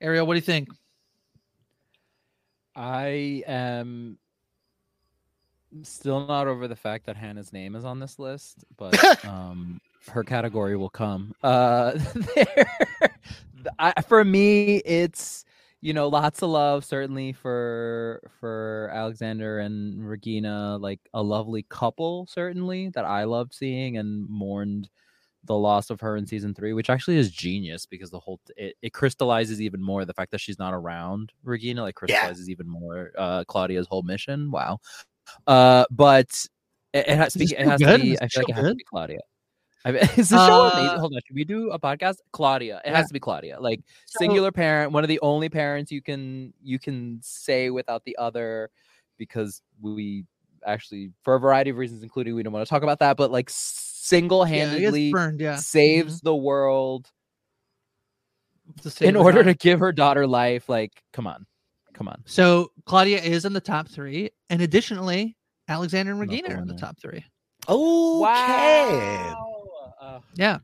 [0.00, 0.68] Ariel, what do you think?
[2.74, 4.18] I am
[5.82, 10.24] still not over the fact that Hannah's name is on this list, but um, her
[10.24, 11.34] category will come.
[11.42, 11.92] Uh,
[12.34, 12.76] there,
[13.78, 15.44] I, for me, it's
[15.80, 22.26] you know lots of love certainly for for Alexander and Regina, like a lovely couple
[22.30, 24.88] certainly that I loved seeing and mourned
[25.44, 28.76] the loss of her in season three, which actually is genius because the whole it,
[28.82, 32.30] it crystallizes even more the fact that she's not around Regina, like Yeah.
[32.30, 34.50] crystallizes even more uh Claudia's whole mission.
[34.52, 34.78] Wow.
[35.46, 36.28] Uh but
[36.94, 38.00] it, it has, Is this it has good?
[38.00, 39.20] to be I feel like it has to be Claudia.
[39.84, 40.88] I mean, is the show amazing?
[40.90, 42.16] Uh, Hold on, should we do a podcast?
[42.32, 42.80] Claudia.
[42.84, 42.96] It Yeah.
[42.98, 43.60] has to be Claudia.
[43.60, 48.04] Like So- singular parent, one of the only parents you can you can say without
[48.04, 48.70] the other
[49.18, 50.24] because we
[50.66, 53.32] actually for a variety of reasons including we don't want to talk about that but
[53.32, 55.40] like single-handedly gets burned.
[55.40, 55.56] Yeah.
[55.56, 57.10] saves the world
[58.82, 59.52] To save in order daughter.
[59.54, 61.46] to give her daughter life like come on
[61.94, 65.36] come on So Claudia is in the top three, and additionally,
[65.68, 67.24] Alexander and Regina are in the top three.
[67.68, 69.32] Okay.
[70.02, 70.58] Uh, Yeah.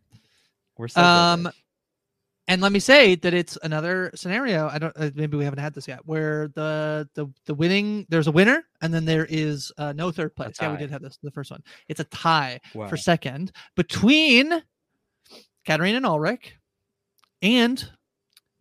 [0.77, 1.55] we're so Um, Rich.
[2.49, 4.69] and let me say that it's another scenario.
[4.69, 4.93] I don't.
[4.97, 8.65] Uh, maybe we haven't had this yet, where the the the winning there's a winner,
[8.81, 10.57] and then there is uh, no third place.
[10.61, 11.63] Yeah, we did have this the first one.
[11.89, 12.89] It's a tie Wow.
[12.89, 14.63] for second between
[15.65, 16.57] Katarina and Ulrich
[17.43, 17.89] and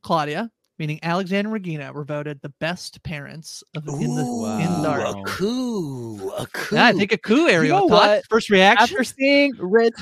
[0.04, 4.22] Claudia, meaning Alexander and Regina were voted the best parents of in the
[4.62, 5.16] in Ooh, Dark.
[5.18, 6.76] a coup, a coup.
[6.76, 7.72] Yeah, I think a coup area.
[7.72, 8.26] know what?
[8.30, 8.84] First reaction.
[8.84, 9.96] after seeing Rich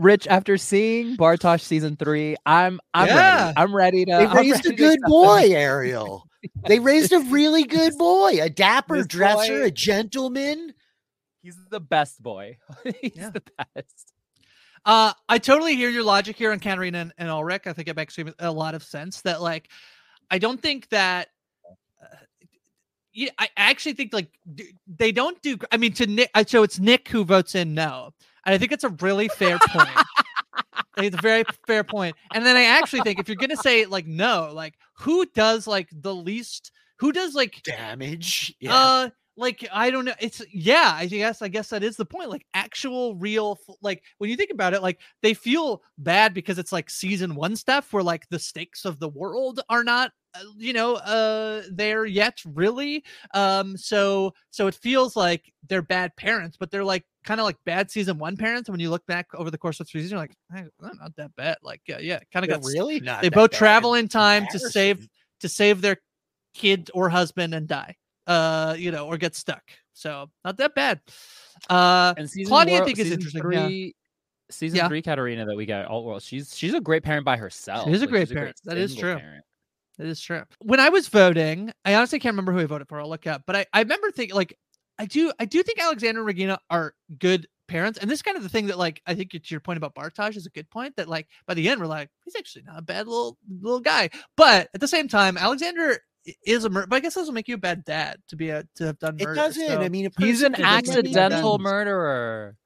[0.00, 3.42] Rich after seeing Bartosz season three, I'm I'm Yeah.
[3.46, 3.54] ready.
[3.56, 6.26] I'm ready to they I'm raised a good boy, Ariel.
[6.66, 10.72] They raised a really good boy, a dapper This dresser, boy- a gentleman.
[11.42, 12.56] He's the best boy.
[13.00, 13.30] He's Yeah.
[13.30, 13.42] the
[13.74, 14.12] best.
[14.86, 17.66] Uh, I totally hear your logic here on Katarina and, and Ulrich.
[17.66, 19.68] I think it makes a lot of sense that like,
[20.30, 21.28] I don't think that.
[22.02, 22.16] Uh,
[23.12, 24.28] yeah, I actually think like
[24.86, 25.58] they don't do.
[25.70, 28.12] I mean, to Nick, uh, so it's Nick who votes in no,
[28.46, 29.88] and I think it's a really fair point.
[30.96, 32.16] It's a very fair point.
[32.34, 35.88] And then I actually think if you're gonna say like no, like who does like
[35.92, 36.72] the least?
[36.98, 38.54] Who does like Damage.
[38.60, 38.74] Yeah.
[38.74, 40.14] uh, like I don't know.
[40.20, 40.92] It's yeah.
[40.94, 42.28] I guess I guess that is the point.
[42.28, 43.58] Like actual real.
[43.80, 47.56] Like when you think about it, like they feel bad because it's like season one
[47.56, 52.04] stuff where like the stakes of the world are not, uh, you know, uh, there
[52.04, 53.02] yet really.
[53.32, 57.56] Um, so so it feels like they're bad parents, but they're like kind of like
[57.64, 58.68] bad season one parents.
[58.68, 61.14] And when you look back over the course of three seasons, you're like, hey, not
[61.16, 61.58] that bad.
[61.62, 63.22] Like yeah, yeah, kind of got really not.
[63.22, 65.06] they both bad travel in time to save
[65.40, 65.96] to save their
[66.54, 67.94] kid or husband and die
[68.26, 71.00] uh you know or get stuck so not that bad
[71.70, 73.66] uh And season Claudia, I wor- think, is season interesting, yeah.
[73.66, 73.94] Three,
[74.50, 74.88] Season Yeah.
[74.88, 75.86] three, Katarina that we got.
[75.88, 77.86] Oh well, she's she's a great parent by herself.
[77.86, 78.56] She is a Like, great she's parent.
[78.64, 79.16] That is true.
[79.16, 79.44] parent.
[79.96, 80.42] That is true.
[80.60, 83.00] When I was voting, I honestly can't remember who I voted for.
[83.00, 83.42] I'll look up.
[83.46, 84.58] But I, I remember thinking like
[85.00, 87.98] I do I do think Alexander and Regina are good parents.
[87.98, 89.94] And this is kind of the thing that like I think to your point about
[89.94, 92.78] Bartosz is a good point that like by the end we're like, he's actually not
[92.78, 94.10] a bad little little guy.
[94.36, 96.00] But at the same time, Alexander
[96.44, 98.50] is a murder, but I guess that doesn't make you a bad dad to be
[98.50, 99.22] a to have done murder.
[99.22, 99.34] It murder.
[99.36, 99.66] doesn't.
[99.68, 102.56] so- I mean, a He's an could look at me and accidental murderer.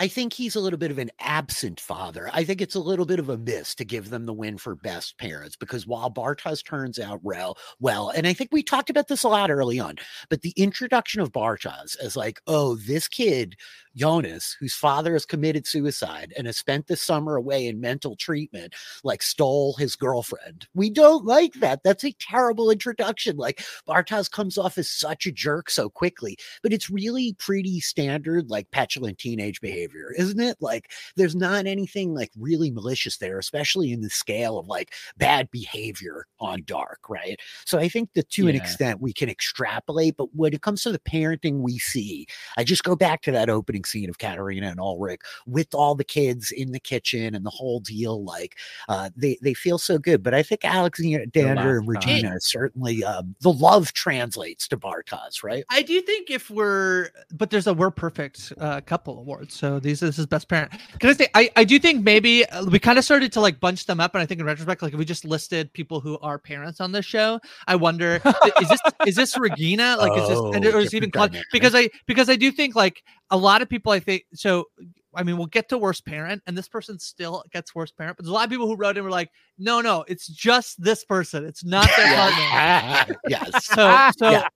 [0.00, 2.30] I think he's a little bit of an absent father.
[2.32, 4.74] I think it's a little bit of a miss to give them the win for
[4.74, 9.08] best parents because while Bartosz turns out well, well, and I think we talked about
[9.08, 9.96] this a lot early on,
[10.30, 13.56] but the introduction of Bartosz as like, oh, this kid,
[13.94, 18.74] Jonas, whose father has committed suicide and has spent the summer away in mental treatment,
[19.04, 20.66] like stole his girlfriend.
[20.74, 21.82] We don't like that.
[21.84, 23.36] That's a terrible introduction.
[23.36, 28.48] Like Bartosz comes off as such a jerk so quickly, but it's really pretty standard,
[28.48, 30.56] like petulant teenage behavior behavior, isn't it?
[30.60, 35.50] Like there's not anything like really malicious there, especially in the scale of like bad
[35.50, 37.38] behavior on dark, right?
[37.64, 38.50] So I think that to yeah.
[38.50, 42.26] an extent we can extrapolate, but when it comes to the parenting we see,
[42.56, 46.04] I just go back to that opening scene of Katerina and Ulrich with all the
[46.04, 48.24] kids in the kitchen and the whole deal.
[48.24, 48.56] Like
[48.88, 53.52] uh, they they feel so good, but I think Alexander and Regina certainly um, the
[53.52, 55.64] love translates to Bartosz, right?
[55.70, 60.00] I do think if we're, but there's a we're perfect uh, couple award, so these
[60.00, 60.72] this is best parent.
[60.98, 63.60] Can I say I, I do think maybe uh, we kind of started to like
[63.60, 66.18] bunch them up, and I think in retrospect, like if we just listed people who
[66.20, 68.20] are parents on this show, I wonder
[68.60, 71.10] is this is this Regina like oh, is this and, or is even?
[71.52, 74.66] Because I because I do think like a lot of people I think so
[75.14, 78.16] I mean, we'll get to worst parent, and this person still gets worst parent.
[78.16, 80.82] But there's a lot of people who wrote in were like, "No, no, it's just
[80.82, 81.44] this person.
[81.44, 83.66] It's not their partner." yes.
[83.66, 84.48] So, so yeah,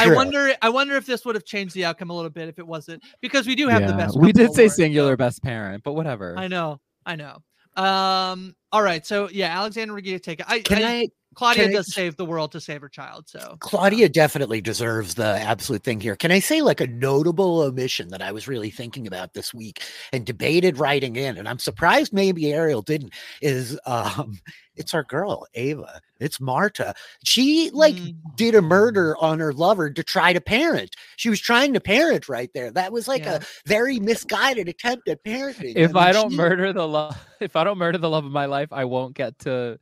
[0.00, 0.54] I wonder.
[0.62, 3.02] I wonder if this would have changed the outcome a little bit if it wasn't
[3.20, 4.18] because we do have yeah, the best.
[4.18, 5.16] We did say singular so.
[5.16, 6.34] best parent, but whatever.
[6.38, 6.80] I know.
[7.04, 7.42] I know.
[7.76, 8.54] Um.
[8.72, 9.04] All right.
[9.04, 10.46] So yeah, Alexander Regina take it.
[10.48, 13.28] I can I, I Claudia does save the world to save her child.
[13.28, 16.16] So Claudia definitely deserves the absolute thing here.
[16.16, 19.82] Can I say like a notable omission that I was really thinking about this week
[20.12, 24.40] and debated writing in, and I'm surprised maybe Ariel didn't, is um
[24.76, 26.00] it's our girl, Eva.
[26.20, 26.94] It's Martha.
[27.24, 28.14] She like mm.
[28.36, 30.94] did a murder on her lover to try to parent.
[31.16, 32.70] She was trying to parent right there.
[32.70, 33.36] That was like yeah.
[33.36, 35.74] a very misguided attempt at parenting.
[35.76, 36.36] If I, mean, I don't she...
[36.36, 39.38] murder the love, if I don't murder the love of my life, I won't get
[39.40, 39.78] to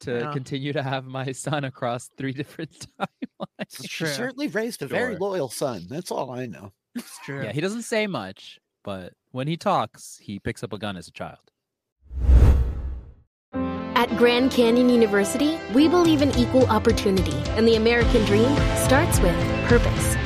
[0.00, 0.32] to yeah.
[0.32, 3.88] continue to have my son across three different timelines.
[3.88, 4.96] She certainly raised a sure.
[4.96, 5.86] very loyal son.
[5.88, 6.72] That's all I know.
[6.94, 7.42] It's true.
[7.42, 11.08] Yeah, he doesn't say much, but when he talks, he picks up a gun as
[11.08, 11.38] a child.
[13.96, 19.34] At Grand Canyon University, we believe in equal opportunity, and the American dream starts with
[19.68, 20.25] purpose.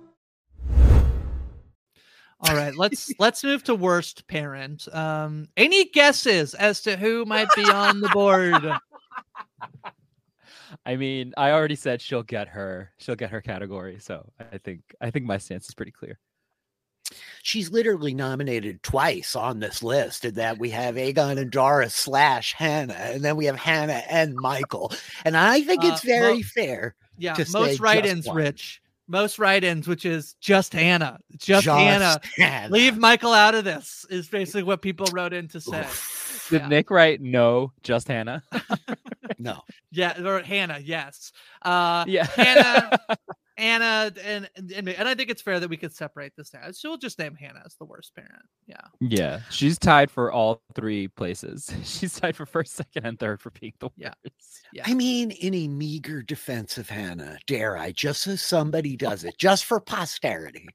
[2.47, 4.87] All right, let's let's move to worst parent.
[4.93, 8.71] Um, any guesses as to who might be on the board?
[10.85, 14.81] I mean, I already said she'll get her she'll get her category, so I think
[14.99, 16.17] I think my stance is pretty clear.
[17.43, 22.53] She's literally nominated twice on this list, and that we have Egon and Doris slash
[22.53, 24.93] Hannah, and then we have Hannah and Michael.
[25.25, 26.95] And I think it's uh, very uh, fair.
[27.17, 28.80] Yeah, most write-ins, Rich
[29.11, 32.19] most write-ins, which is just Hannah, just, just Hannah.
[32.37, 32.73] Hannah.
[32.73, 34.05] Leave Michael out of this.
[34.09, 35.85] Is basically what people wrote in to say.
[36.49, 36.67] Did yeah.
[36.67, 38.43] Nick write no, just Hannah?
[39.37, 39.61] no.
[39.93, 40.79] Yeah, or Hannah.
[40.81, 41.33] Yes.
[41.61, 42.25] Uh, yeah.
[42.25, 42.97] Hannah.
[43.61, 46.71] Anna and, and and I think it's fair that we could separate this now.
[46.71, 48.43] She'll just name Hannah as the worst parent.
[48.65, 48.81] Yeah.
[48.99, 49.41] Yeah.
[49.51, 51.71] She's tied for all three places.
[51.83, 53.97] She's tied for first, second, and third for being the worst.
[53.97, 54.13] Yeah.
[54.73, 54.83] yeah.
[54.87, 59.37] I mean, in a meager defense of Hannah, dare I, just so somebody does it,
[59.37, 60.67] just for posterity.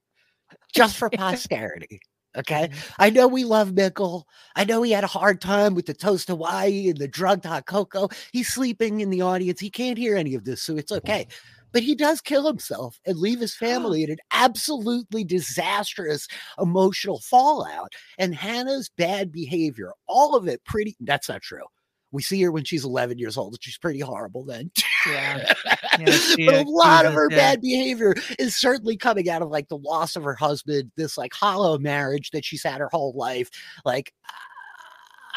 [0.73, 2.01] Just for posterity.
[2.37, 2.69] Okay.
[2.77, 3.03] Mm-hmm.
[3.03, 4.25] I know we love Mikkel.
[4.57, 7.65] I know he had a hard time with the toast Hawaii and the drugged hot
[7.65, 8.09] cocoa.
[8.31, 9.59] He's sleeping in the audience.
[9.59, 11.27] He can't hear any of this, so it's okay
[11.77, 16.27] but he does kill himself and leave his family in an absolutely disastrous
[16.59, 17.93] emotional fallout.
[18.17, 21.67] And Hannah's bad behavior, all of it pretty, that's not true.
[22.13, 24.71] We see her when she's 11 years old, she's pretty horrible then.
[25.07, 25.53] Yeah.
[26.01, 29.69] yeah she, but a lot of her bad behavior is certainly coming out of like
[29.69, 33.51] the loss of her husband, this like hollow marriage that she's had her whole life.
[33.85, 34.15] Like,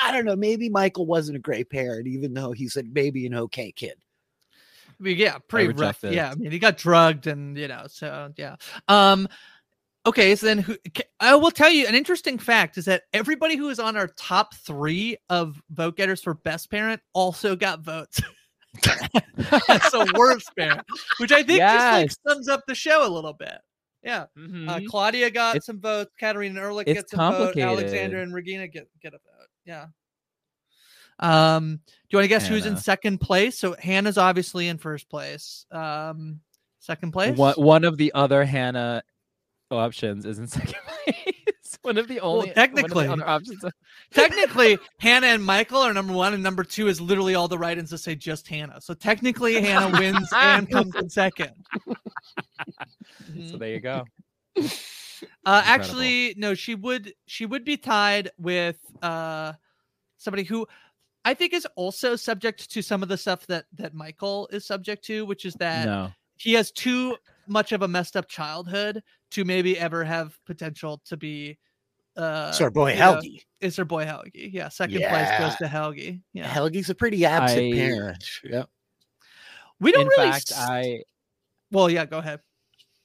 [0.01, 3.35] I don't know, maybe Michael wasn't a great parent, even though he's a, maybe an
[3.35, 3.95] okay kid.
[4.99, 6.03] I mean, yeah, pretty rough.
[6.03, 6.13] It.
[6.13, 8.57] Yeah, I mean, he got drugged, and you know, so yeah.
[8.87, 9.27] Um,
[10.05, 10.77] okay, so then who,
[11.19, 14.55] I will tell you an interesting fact is that everybody who is on our top
[14.55, 18.21] three of vote getters for best parent also got votes.
[19.89, 20.85] so worst parent,
[21.19, 21.73] which I think yes.
[21.73, 23.57] just like sums up the show a little bit.
[24.03, 24.69] Yeah, uh, mm-hmm.
[24.69, 26.11] uh, Claudia got it's, some votes.
[26.19, 27.57] Katharina Ulrich gets a vote.
[27.57, 29.47] Alexander and Regina get get a vote.
[29.65, 29.87] Yeah.
[31.19, 33.57] Um, do you want to guess who's in second place?
[33.57, 35.65] So Hannah's obviously in first place.
[35.71, 36.39] Um,
[36.79, 37.37] second place.
[37.37, 39.03] One, one of the other Hannah
[39.69, 41.77] options is in second place.
[41.81, 43.07] one of the only the technically.
[43.07, 43.63] other options.
[44.11, 47.91] Technically, Hannah and Michael are number one, and number two is literally all the write-ins
[47.91, 48.81] that say just Hannah.
[48.81, 51.51] So technically, Hannah wins and comes in second.
[53.49, 54.05] So there you go.
[54.57, 59.53] Uh, actually, no, she would she would be tied with uh
[60.17, 60.67] somebody who
[61.29, 65.03] I think is also subject to some of the stuff that that Michael is subject
[65.05, 66.11] to, which is that No.
[66.37, 67.17] he has too
[67.47, 71.57] much of a messed up childhood to maybe ever have potential to be
[72.17, 73.45] uh It's our boy you know, Helge.
[73.61, 74.31] It's her boy Helge.
[74.33, 76.19] Yeah, second place goes to Helge.
[76.33, 76.47] Yeah.
[76.47, 78.23] Helge's a pretty absent I- parent.
[78.43, 78.63] Yeah.
[79.79, 81.03] we don't In really fact, s- I
[81.71, 82.39] Well, yeah, go ahead.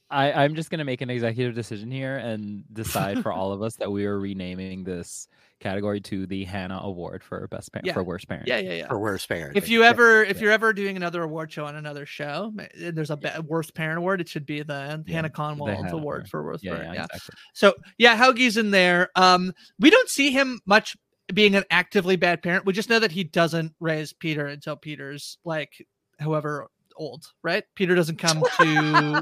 [0.09, 3.75] I, I'm just gonna make an executive decision here and decide for all of us
[3.77, 5.27] that we are renaming this
[5.59, 7.93] category to the Hannah Award for best parent Yeah.
[7.93, 8.47] for worst parent.
[8.47, 8.87] Yeah, yeah, yeah.
[8.87, 9.55] For worst parent.
[9.57, 13.17] If you ever if you're ever doing another award show on another show, there's a
[13.17, 16.29] be- worst parent award, it should be the Yeah, Hannah the Kahnwald's Hannah award Award.
[16.29, 16.87] for worst yeah, parent.
[16.89, 17.05] yeah, Yeah.
[17.05, 17.35] exactly.
[17.53, 19.09] So yeah, Helge's in there.
[19.15, 20.95] Um, we don't see him much
[21.33, 22.65] being an actively bad parent.
[22.65, 25.71] We just know that he doesn't raise Peter until Peter's like
[26.19, 27.63] however old, right?
[27.75, 28.45] Peter doesn't come to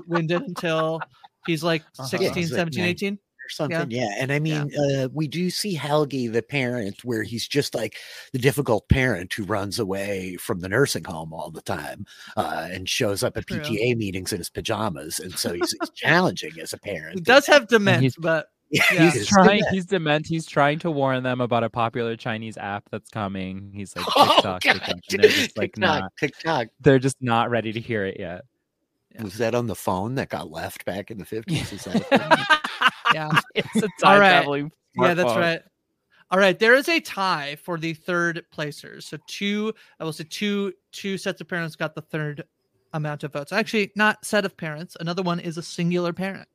[0.09, 1.01] Winden until
[1.45, 2.07] he's like Uh-huh.
[2.07, 2.89] 16, He's 17, nine.
[2.89, 3.13] 18.
[3.13, 3.91] or something.
[3.91, 4.09] Yeah.
[4.17, 4.39] And I Yeah.
[4.63, 7.97] mean, uh, we do see Helge, the parent, where he's just like
[8.31, 12.05] the difficult parent who runs away from the nursing home all the time
[12.37, 13.59] uh, and shows up at True.
[13.59, 15.19] PTA meetings in his pajamas.
[15.19, 17.15] And so he's, he's challenging as a parent.
[17.15, 19.11] He does have dement, he's- but Yeah, yeah.
[19.11, 19.61] He's trying.
[19.71, 20.25] He's dement.
[20.25, 23.71] He's trying to warn them about a popular Chinese app that's coming.
[23.73, 24.61] He's like Oh, TikTok, God.
[24.61, 26.11] TikTok, they're just like TikTok, not.
[26.19, 26.67] TikTok.
[26.81, 28.45] They're just not ready to hear it yet.
[29.13, 29.23] Yeah.
[29.23, 31.71] Was that on the phone that got left back in the 50s?
[31.71, 32.61] Is that
[33.13, 33.29] yeah.
[33.53, 34.29] It's a time right.
[34.29, 34.71] traveling.
[34.95, 35.37] Yeah, that's smartphone.
[35.37, 35.61] right.
[36.31, 39.05] All right, there is a tie for the third placers.
[39.05, 42.43] So two, I will say two two sets of parents got the third
[42.93, 43.51] amount of votes.
[43.51, 44.97] Actually, not set of parents.
[44.99, 46.47] Another one is a singular parent.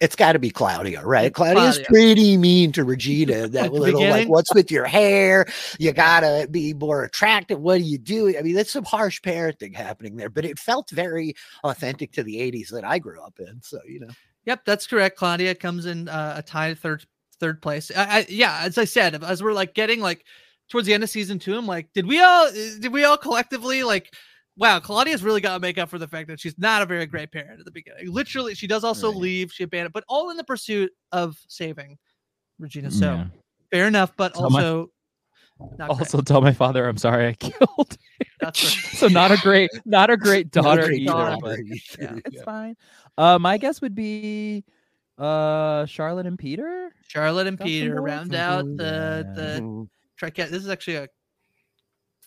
[0.00, 1.32] It's got to be Claudia, right?
[1.32, 1.86] Claudia's Claudia.
[1.88, 3.48] pretty mean to Regina.
[3.48, 5.46] That little like, what's with your hair?
[5.78, 7.60] You gotta be more attractive.
[7.60, 8.36] What do you do?
[8.38, 11.34] I mean, that's some harsh parenting happening there, but it felt very
[11.64, 13.60] authentic to the '80s that I grew up in.
[13.62, 14.08] So you know,
[14.46, 15.18] Yep, that's correct.
[15.18, 17.04] Claudia comes in uh, a tie third
[17.38, 17.90] third place.
[17.94, 20.24] I, I, yeah, as I said, as we're like getting like
[20.70, 23.82] towards the end of season two, I'm like, did we all did we all collectively
[23.82, 24.14] like?
[24.60, 27.06] Wow, Claudia's really got to make up for the fact that she's not a very
[27.06, 28.12] great parent at the beginning.
[28.12, 29.16] Literally, she does also Right.
[29.20, 29.52] leave.
[29.52, 31.96] She abandoned, but all in the pursuit of saving
[32.58, 32.90] Regina.
[32.90, 33.26] So Yeah.
[33.72, 34.90] fair enough, but Tell my- also
[35.76, 35.88] great.
[35.90, 37.96] Also, tell my father I'm sorry I killed.
[38.40, 38.96] That's right.
[38.98, 41.12] so not a great, not a great Not a daughter great either.
[41.12, 41.36] daughter.
[41.40, 41.58] but
[41.98, 42.18] Yeah.
[42.26, 42.76] It's fine.
[43.18, 44.64] Uh, my guess would be
[45.18, 46.92] uh Charlotte and Peter.
[47.08, 48.04] Charlotte and Got some Peter votes?
[48.04, 49.88] round out the the Mhm.
[50.50, 51.08] This is actually a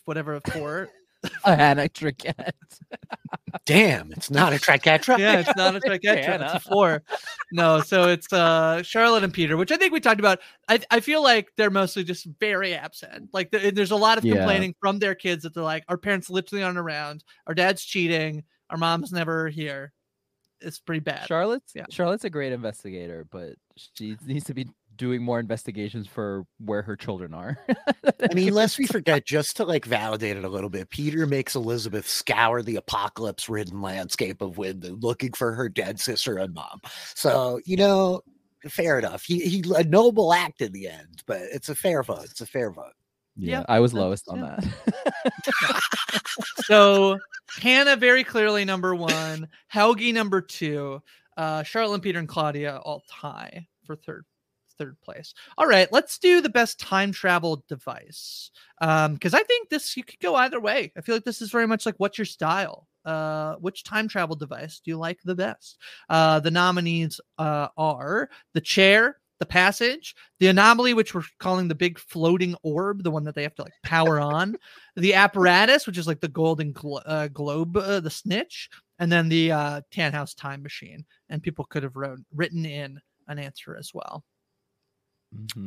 [0.05, 0.89] whatever four.
[1.45, 2.51] A Hannah Trickett.
[3.65, 5.17] damn, it's not a triquetra.
[5.17, 6.41] yeah, it's not a triquetra.
[6.43, 7.03] It's a four.
[7.51, 10.39] No, so it's uh Charlotte and Peter, which I think we talked about.
[10.67, 13.29] I I feel like they're mostly just very absent.
[13.33, 14.35] Like there- there's a lot of Yeah.
[14.35, 18.43] complaining from their kids that they're like, our parents literally aren't around, our dad's cheating,
[18.69, 19.93] our mom's never here.
[20.61, 21.27] It's pretty bad.
[21.27, 21.85] Charlotte's Yeah.
[21.89, 23.55] Charlotte's a great investigator, but
[23.95, 27.57] she needs to be doing more investigations for where her children are.
[28.31, 31.55] I mean, lest we forget, just to like validate it a little bit, Peter makes
[31.55, 36.81] Elizabeth scour the apocalypse ridden landscape of Winden looking for her dead sister and mom.
[37.15, 38.21] So, you know,
[38.69, 39.23] fair enough.
[39.23, 42.25] He, he a noble act in the end, but it's a fair vote.
[42.25, 42.93] It's a fair vote.
[43.35, 44.59] Yeah, I was that's- lowest on yeah.
[44.59, 45.81] that.
[46.65, 47.17] so
[47.59, 51.01] Hannah very clearly number one, Helge number two,
[51.35, 54.25] uh, Charlotte and Peter and Claudia all tie for third
[54.77, 55.33] third place.
[55.57, 58.51] All right, let's do the best time travel device.
[58.81, 60.91] Um, because I think this you could go either way.
[60.97, 62.87] I feel like this is very much like what's your style?
[63.05, 65.77] Uh, which time travel device do you like the best?
[66.09, 71.75] Uh, the nominees uh are the chair, the passage, the anomaly, which we're calling the
[71.75, 74.55] big floating orb, the one that they have to like power on,
[74.95, 78.69] the apparatus, which is like the golden glo- uh, globe, uh, the snitch,
[78.99, 81.03] and then the uh, Tannhaus time machine.
[81.29, 84.23] And people could have wrote, written in an answer as well.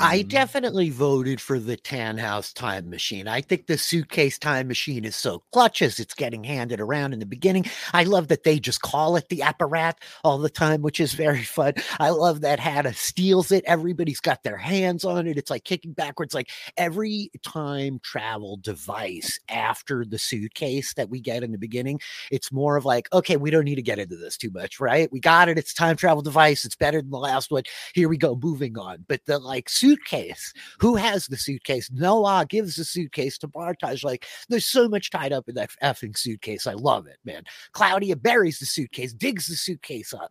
[0.01, 0.29] I Mhm.
[0.29, 3.29] definitely voted for the Tannhaus time machine.
[3.29, 7.21] I think the suitcase time machine is so clutch as it's getting handed around in
[7.21, 7.65] the beginning.
[7.93, 9.95] I love that they just call it the apparat
[10.25, 11.75] all the time, which is very fun.
[12.01, 13.65] I love that Hannah steals it.
[13.65, 15.39] Everybody's got their hands on it.
[15.39, 16.35] It's like kicking backwards.
[16.35, 22.01] Like every time travel device after the suitcase that we get in the beginning,
[22.31, 25.11] it's more of like, okay, we don't need to get into this too much, right?
[25.13, 25.59] We got it.
[25.59, 26.65] It's time travel device.
[26.65, 27.63] It's better than the last one.
[27.95, 29.05] Here we go, moving on.
[29.09, 30.53] But the like like suitcase.
[30.81, 31.91] Who has the suitcase?
[31.91, 34.05] Noah gives the suitcase to Bartosz.
[34.05, 36.67] Like there's so much tied up in that effing suitcase.
[36.67, 37.43] I love it, man.
[37.73, 40.31] Claudia buries the suitcase, digs the suitcase up.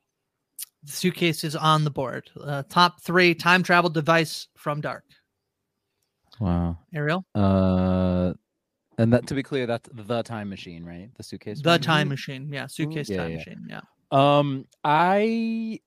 [0.84, 2.30] The suitcase is on the board.
[2.39, 5.03] Uh, top three time travel device from Dark.
[6.39, 6.78] Wow.
[6.93, 8.34] Ariel, Uh,
[8.97, 11.09] and that to be clear, that's the time machine, right?
[11.17, 11.61] The suitcase.
[11.61, 11.82] the one?
[11.82, 12.49] time machine.
[12.51, 13.38] Yeah, suitcase Yeah, time yeah.
[13.38, 13.67] machine.
[13.69, 13.82] Yeah.
[14.11, 15.80] Um, I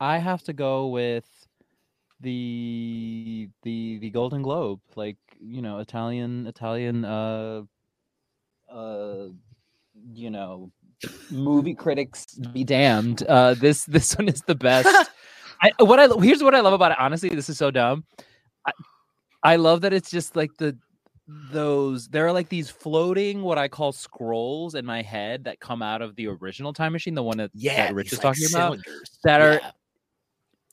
[0.00, 1.24] I have to go with
[2.20, 7.62] the the the Golden Globe, like you know, Italian Italian uh
[8.72, 9.28] uh
[10.12, 10.70] you know
[11.30, 13.22] movie critics be damned.
[13.28, 15.10] Uh, this this one is the best.
[15.62, 16.98] I, what I here's what I love about it.
[16.98, 18.04] Honestly, this is so dumb.
[18.66, 18.72] I,
[19.42, 20.76] I love that it's just like the
[21.26, 25.80] those there are like these floating what I call scrolls in my head that come
[25.80, 28.44] out of the original time machine, the one that, Yeah, that Rich is like, talking
[28.52, 29.18] about, cylinders.
[29.24, 29.60] that are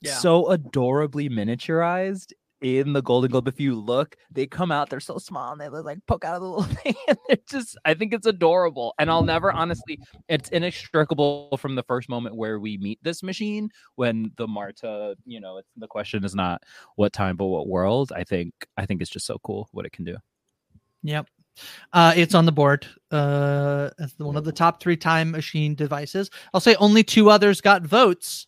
[0.02, 0.16] Yeah.
[0.16, 3.48] So adorably miniaturized in the Golden Globe.
[3.48, 6.36] If you look, they come out, they're so small and they look like poke out
[6.36, 6.96] of the little thing.
[7.08, 8.94] And they're just, I think it's adorable.
[9.00, 10.00] And I'll never honestly,
[10.30, 15.40] it's inextricable from the first moment where we meet this machine when the Martha, you
[15.40, 16.64] know, it's the question is not
[16.96, 18.12] what time, but what world.
[18.16, 20.18] I think, I think it's just so cool what it can do.
[21.04, 21.28] Yep.
[21.92, 26.30] Uh, it's on the board uh, as one of the top three time machine devices.
[26.54, 28.48] I'll say only two others got votes.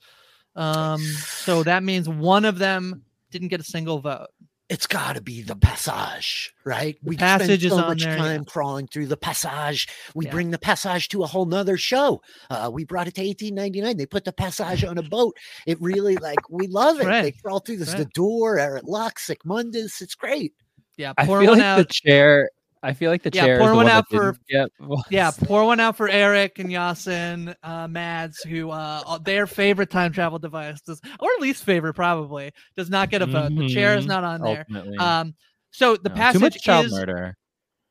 [0.56, 4.28] Um, so that means one of them didn't get a single vote.
[4.70, 6.98] It's got to be the passage, right?
[7.04, 8.46] We Passage spend is so on much there, time yeah.
[8.52, 9.88] crawling through the passage.
[10.16, 10.32] We Yeah.
[10.32, 12.22] bring the passage to a whole nother show.
[12.50, 13.98] Uh, we brought it to 1899.
[13.98, 15.36] They put the passage on a boat.
[15.68, 17.06] It really like we love it.
[17.06, 18.00] They crawl through this Right.
[18.00, 20.02] the door, Erit Lux, Mundus.
[20.02, 20.54] It's great.
[20.98, 21.78] Yeah, I feel one like out.
[21.80, 22.50] the chair,
[22.84, 23.58] I feel like the Yeah, chair.
[23.60, 24.72] pour one one out for- didn't
[25.10, 30.12] yeah, pour one out for Eric and Yasin, uh, Mads, who uh, their favorite time
[30.12, 33.56] travel device does, or least favorite probably, does not get a vote.
[33.56, 34.10] The chair is Mhm.
[34.10, 34.66] not on there.
[34.70, 34.98] Ultimately.
[34.98, 35.34] Um,
[35.72, 37.38] so the No, passage too much child is murder.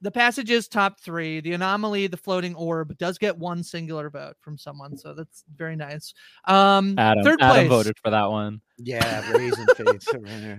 [0.03, 1.41] The passage is top three.
[1.41, 5.77] The anomaly, the floating orb, does get one singular vote from someone, so that's very
[5.77, 6.13] nice.
[6.47, 7.51] Um, Adam, third place.
[7.53, 8.61] Adam voted for that one.
[8.79, 10.09] Yeah, raisin face.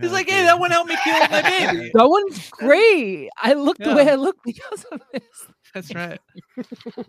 [0.01, 1.91] He's like, hey, that one helped me kill my baby.
[1.93, 3.29] That one's great.
[3.41, 5.47] I look the way I look because of this.
[5.73, 6.19] That's right.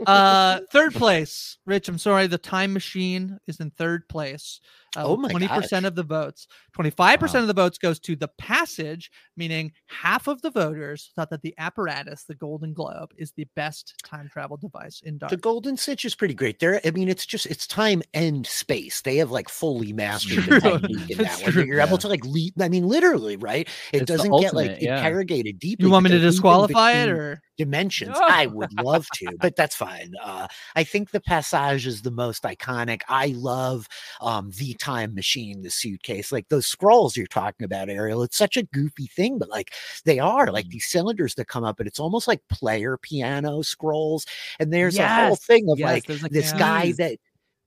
[0.06, 1.88] Uh, third place, Rich.
[1.88, 4.60] I'm sorry, the time machine is in third place.
[4.96, 5.88] Uh, Oh my Twenty percent gosh.
[5.88, 6.46] of the votes.
[6.72, 7.48] Twenty-five percent Wow.
[7.50, 11.52] of the votes goes to the passage, meaning half of the voters thought that the
[11.58, 15.30] apparatus, the Golden Globe, is the best time travel device in dark.
[15.30, 16.60] The golden snitch is pretty great.
[16.60, 19.02] There, I mean, it's just it's time and space.
[19.02, 21.66] They have like fully mastered the technique in It's that one.
[21.66, 22.54] You're able to like leap.
[22.60, 23.68] I mean, literally, right?
[23.92, 24.98] It It's doesn't get like ultimate, yeah.
[24.98, 25.86] interrogated deeply.
[25.86, 28.16] you want me to they're disqualify it, or dimensions?
[28.22, 30.14] I would love to, but that's fine.
[30.22, 33.02] Uh, I think the passage is the most iconic.
[33.08, 33.88] I love
[34.20, 38.22] um, the time machine, the suitcase, like those scrolls you're talking about, Ariel.
[38.22, 39.72] It's such a goofy thing, but like
[40.04, 40.70] they are like Mm.
[40.70, 44.26] these cylinders that come up, and it's almost like player piano scrolls.
[44.58, 47.18] And there's a whole thing of yes, like like, this guy that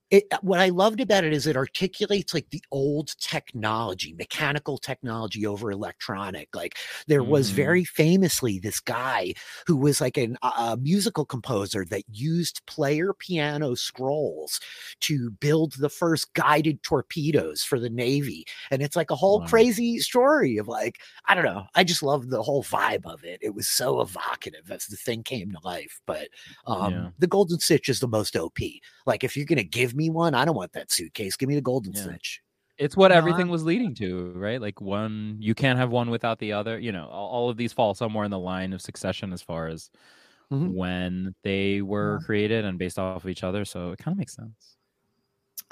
[0.10, 5.46] it what I loved about it is it articulates like the old technology, mechanical technology
[5.46, 6.56] over electronic.
[6.56, 6.76] Like
[7.08, 7.52] there was Mhm.
[7.52, 9.34] very famously this guy
[9.66, 14.60] who was like an, a musical composer that used player piano scrolls
[15.02, 18.46] to build the first guided torpedoes for the Navy.
[18.72, 19.42] And it's like a whole Wow.
[19.42, 21.66] crazy story of like, I don't know.
[21.76, 23.40] I just loved the whole vibe of it.
[23.42, 26.00] It was so evocative as the thing came to life.
[26.06, 26.30] But
[26.66, 27.12] um, Yeah.
[27.18, 28.82] the Golden Snitch is the most OP.
[29.06, 31.36] Like if you're gonna give me one, I don't want that suitcase.
[31.36, 32.04] Give me the Golden Yeah.
[32.04, 32.42] Snitch.
[32.78, 34.62] It's what No, everything I'm- was leading to, right?
[34.62, 36.78] Like one, you can't have one without the other.
[36.80, 39.68] You know, all, all of these fall somewhere in the line of succession as far
[39.68, 39.90] as
[40.52, 40.74] Mhm.
[40.74, 42.26] when they were Yeah.
[42.26, 43.66] created and based off of each other.
[43.66, 44.78] So it kind of makes sense.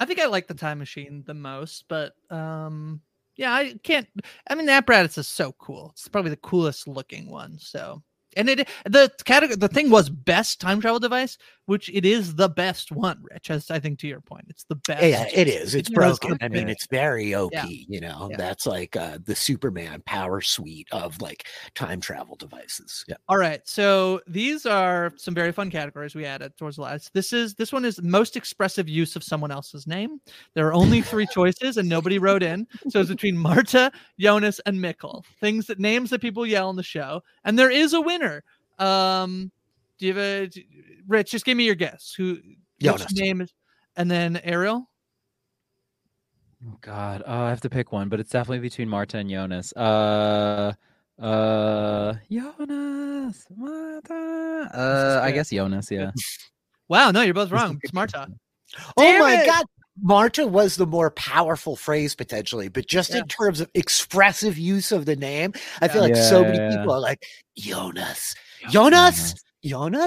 [0.00, 3.00] I think I like the time machine the most, but um
[3.36, 4.08] yeah, I can't
[4.50, 5.90] I mean the apparatus is so cool.
[5.92, 7.58] It's probably the coolest looking one.
[7.58, 8.02] So
[8.36, 12.48] and it the category the thing was best time travel device, which it is the
[12.48, 14.46] best one, Rich, as I think to your point.
[14.48, 15.02] It's the best.
[15.04, 15.74] Yeah, it is.
[15.74, 16.38] It's broken.
[16.40, 17.52] I mean, it's very OP.
[17.52, 17.66] Yeah.
[17.68, 18.36] You know, Yeah.
[18.36, 21.44] that's like uh, the Superman power suite of like
[21.74, 23.04] time travel devices.
[23.08, 23.16] Yeah.
[23.28, 23.60] All right.
[23.64, 27.12] So these are some very fun categories we added towards the last.
[27.12, 30.20] This is this one is most expressive use of someone else's name.
[30.54, 32.66] There are only three choices and nobody wrote in.
[32.88, 35.24] So it's between Martha, Jonas, and Mikkel.
[35.40, 37.22] Things that names that people yell on the show.
[37.44, 38.44] And there is a winner.
[38.78, 39.50] Um
[39.98, 40.66] do you have a d-
[41.06, 42.14] Rich, just give me your guess.
[42.16, 42.42] Who which
[42.80, 43.12] Jonas.
[43.14, 43.52] name is
[43.96, 44.88] and then Ariel?
[46.66, 49.72] Oh God, oh, I have to pick one, but it's definitely between Martha and Jonas.
[49.76, 50.72] Uh,
[51.20, 54.70] uh, Jonas, Martha.
[54.74, 55.90] Uh, I guess Jonas.
[55.90, 56.10] Yeah.
[56.88, 57.80] Wow, no, you're both wrong.
[57.82, 58.28] It's Martha.
[58.96, 59.46] Oh my it!
[59.46, 59.64] god!
[60.00, 63.18] Martha was the more powerful phrase potentially, but just Yeah.
[63.22, 66.76] in terms of expressive use of the name, I feel like so many Yeah.
[66.76, 67.24] people are like
[67.58, 68.36] Jonas,
[68.70, 69.34] Jonas, Jonas.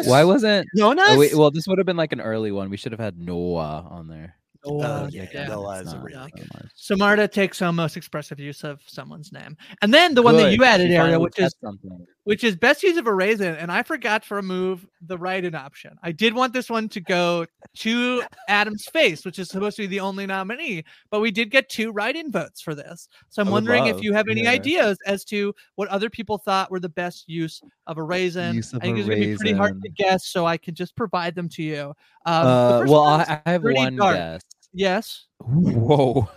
[0.08, 0.68] Why wasn't?
[0.76, 1.06] Jonas?
[1.10, 2.70] Oh, wait, well, this would have been like an early one.
[2.70, 4.36] We should have had Noah on there.
[4.66, 5.48] Oh, Uh, yeah, yeah, yeah.
[5.48, 6.70] Noah is a not really that good.
[6.76, 10.52] So Martha takes home most expressive use of someone's name, and then the one that
[10.52, 12.06] you added, She Ariel, which is something.
[12.30, 15.98] Which is best use of a raisin, and I forgot to remove the write-in option.
[16.04, 19.88] I did want this one to go to Adam's face, which is supposed to be
[19.88, 23.10] the only nominee, but we did get two write-in votes for this.
[23.30, 24.52] So I'm wondering if you have any yeah.
[24.52, 28.54] ideas as to what other people thought were the best use of a raisin.
[28.54, 30.96] Use of I think it's gonna be pretty hard to guess, so I can just
[30.96, 31.96] provide them to you.
[32.28, 34.16] Um, Uh, well, I, I have one dark.
[34.16, 34.42] guess.
[34.72, 35.26] yes.
[35.40, 36.30] Whoa.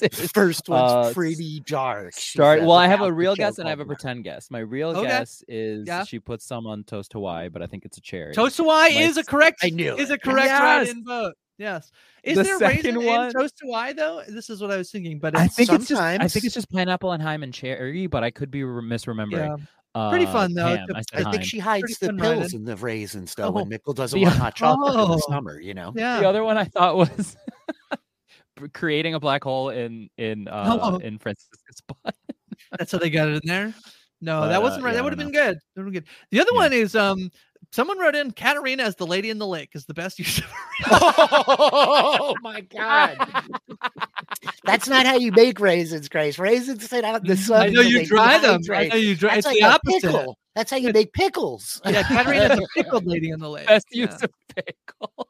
[0.00, 2.14] The first one's Uh, pretty dark.
[2.16, 2.60] she Start.
[2.62, 4.50] Well, I have a real guess and I have a pretend guess.
[4.50, 5.06] My real Okay.
[5.08, 6.04] guess is Yeah.
[6.04, 8.34] she put some on toast Hawaii, but I think it's a cherry.
[8.34, 9.60] Toast Hawaii My is a correct.
[9.62, 10.14] I knew is it.
[10.14, 10.60] a correct Yes!
[10.60, 11.34] write-in vote.
[11.58, 11.90] Yes.
[12.22, 14.22] Is The there second raisin in toast Hawaii though?
[14.28, 16.00] This is what I was thinking, but I it's think it's just.
[16.02, 19.58] I think it's just pineapple and Hyman cherry, but I could be re- misremembering.
[19.94, 20.10] yeah.
[20.10, 22.58] Pretty Uh, fun, though, Pam, to- I, I think she hides Pretty the pills writing.
[22.60, 23.50] in the raisins though Oh.
[23.52, 25.06] when Mikkel doesn't The- want hot chocolate in Oh.
[25.14, 25.94] the summer, you know.
[25.96, 26.20] Yeah.
[26.20, 27.34] The other one I thought was
[28.72, 30.96] creating a black hole in in uh, Oh.
[30.98, 32.14] in Franziska's butt.
[32.78, 33.74] That's how they got it in there.
[34.22, 34.90] No, But, that uh, wasn't right.
[34.90, 35.58] yeah, that would have been good.
[35.74, 36.10] That would have good.
[36.30, 36.58] The other Yeah.
[36.58, 37.30] one is um
[37.72, 40.44] someone wrote in Katharina as the lady in the lake is the best use of
[40.90, 43.18] oh my god.
[44.64, 46.38] That's not how you make raisins, Grace.
[46.38, 47.62] Raisins sit out in the sun.
[47.62, 48.60] I know you dry them.
[48.72, 49.34] I know you dry.
[49.34, 50.02] That's It's like the a opposite.
[50.12, 50.38] pickle.
[50.54, 51.80] That's how you make pickles.
[51.84, 53.66] Yeah, Katharina's a pickled lady in the lake.
[53.66, 54.06] Best yeah.
[54.10, 55.28] use of pickle.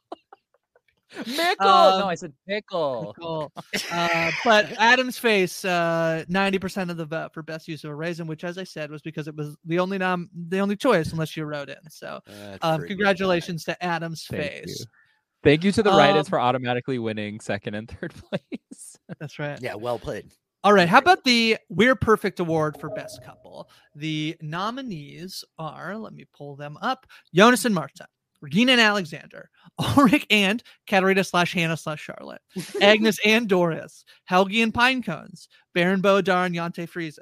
[1.24, 1.60] Mikkel.
[1.60, 3.14] Um, no, I said pickle.
[3.18, 3.52] Cool.
[3.92, 7.94] Uh, but Adam's face, uh, ninety percent of the vote for best use of a
[7.94, 11.12] raisin, which, as I said, was because it was the only nom- the only choice,
[11.12, 11.76] unless you wrote in.
[11.90, 12.20] So,
[12.62, 14.80] um, pretty congratulations to Adam's Thank face.
[14.80, 14.86] you.
[15.42, 18.96] Thank you to the write-ins Um, for automatically winning second and third place.
[19.20, 19.60] That's right.
[19.60, 20.32] Yeah, well played.
[20.64, 20.88] All right.
[20.88, 23.68] How about the We're Perfect Award for Best Couple?
[23.94, 28.08] The nominees are, let me pull them up Jonas and Martha,
[28.40, 32.42] Regina and Alexander, Ulrich and Katharina slash Hannah slash Charlotte,
[32.80, 37.18] Agnes and Doris, Helge and Pinecones, Baran bo Odar and Jantje Friese,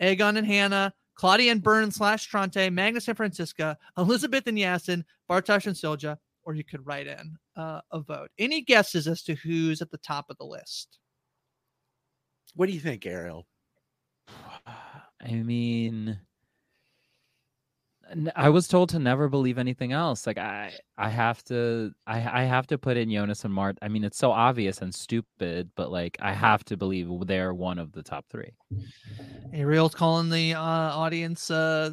[0.00, 5.66] Egon and Hannah, Claudia and Byrne slash Trante, Magnus and Franziska, Elizabeth and Yasin, Bartosz
[5.66, 8.30] and Silja, or you could write in uh, a vote.
[8.38, 10.98] Any guesses as to who's at the top of the list?
[12.54, 13.46] What do you think, Ariel?
[14.66, 16.20] I mean, n-
[18.34, 20.26] I was told to never believe anything else.
[20.26, 23.78] Like I, I have to, I, I have to put in Jonas and Mart.
[23.82, 27.78] I mean, it's so obvious and stupid, but like I have to believe they're one
[27.78, 28.50] of the top three.
[29.52, 31.92] Ariel's calling the uh, audience uh,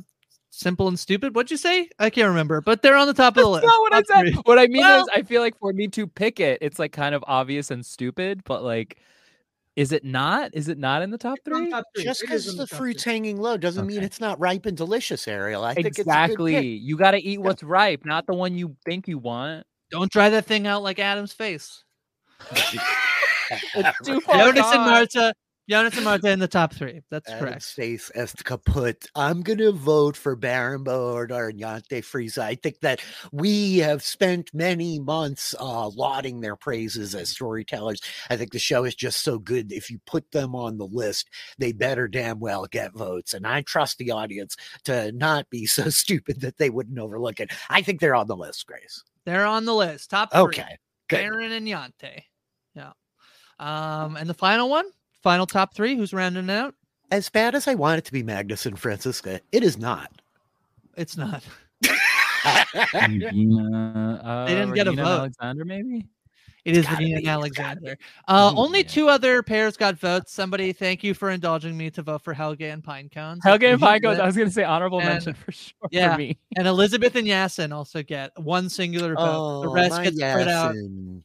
[0.49, 1.36] simple and stupid.
[1.36, 1.89] What'd you say?
[1.99, 3.65] I can't remember, but they're on the top of the That's list.
[3.68, 4.22] not what I said.
[4.34, 4.41] three.
[4.45, 6.91] What I mean Well- is, I feel like for me to pick it, it's like
[6.91, 8.97] kind of obvious and stupid, but like,
[9.78, 10.49] is it not?
[10.53, 11.69] Is it not in the top three?
[11.69, 12.03] top three.
[12.03, 13.13] Just because in the fruit's three.
[13.13, 15.63] hanging low doesn't mean it's not ripe and delicious, Ariel.
[15.63, 16.67] I think it's a good Exactly.
[16.67, 19.67] You got to eat what's ripe, not the one you think you want.
[19.91, 21.84] Don't dry that thing out like Adam's face.
[23.75, 24.89] It's too far Jonas and gone.
[24.89, 25.34] Martha.
[25.70, 27.01] Jonas and Martha in the top three.
[27.09, 27.78] That's correct.
[28.15, 29.05] as kaput.
[29.15, 32.38] I'm gonna vote for Baran bo Odar and Jantje Friese.
[32.38, 33.01] I think that
[33.34, 38.01] we have spent many months uh, lauding their praises as storytellers.
[38.30, 39.74] I think the show is just so good.
[39.74, 43.34] If you put them on the list, they better damn well get votes.
[43.34, 44.55] And I trust the audience
[44.86, 47.51] to not be so stupid that they wouldn't overlook it.
[47.70, 49.03] I think they're on the list, Grace.
[49.26, 50.09] They're on the list.
[50.11, 50.41] Top three.
[50.41, 50.78] Okay.
[51.09, 51.18] good.
[51.18, 52.24] Baran and Jantje.
[52.74, 52.91] Yeah.
[53.59, 54.86] Um, and the final one,
[55.28, 55.97] final top three.
[55.97, 56.73] Who's rounding out?
[57.11, 60.21] As bad as I want it to be Magnus and Franziska, it is not.
[60.95, 61.43] It's not.
[62.93, 65.05] Regina, uh, They didn't get a vote.
[65.05, 66.07] Alexander, maybe.
[66.68, 67.97] It is gotta Regina be, it's gotta Alexander.
[68.28, 68.88] Uh, Ooh, only yeah.
[68.88, 70.34] two other pairs got votes.
[70.34, 73.39] Somebody, thank you for indulging me to vote for Helge and Pinecones.
[73.43, 74.20] Helge and Appreciate Pinecones.
[74.20, 76.11] I was going to say honorable And- mention for sure yeah.
[76.11, 76.38] for me.
[76.57, 79.61] And Elizabeth and Yasin also get one singular vote.
[79.61, 80.76] the rest Oh, my gets spread out.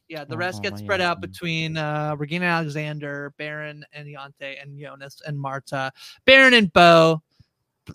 [0.07, 4.61] Yeah, the rest Oh, gets my spread out between uh, Regina Alexander, Baran and Jantje,
[4.61, 5.91] and Jonas and Martha.
[6.25, 7.21] Baran and Bo.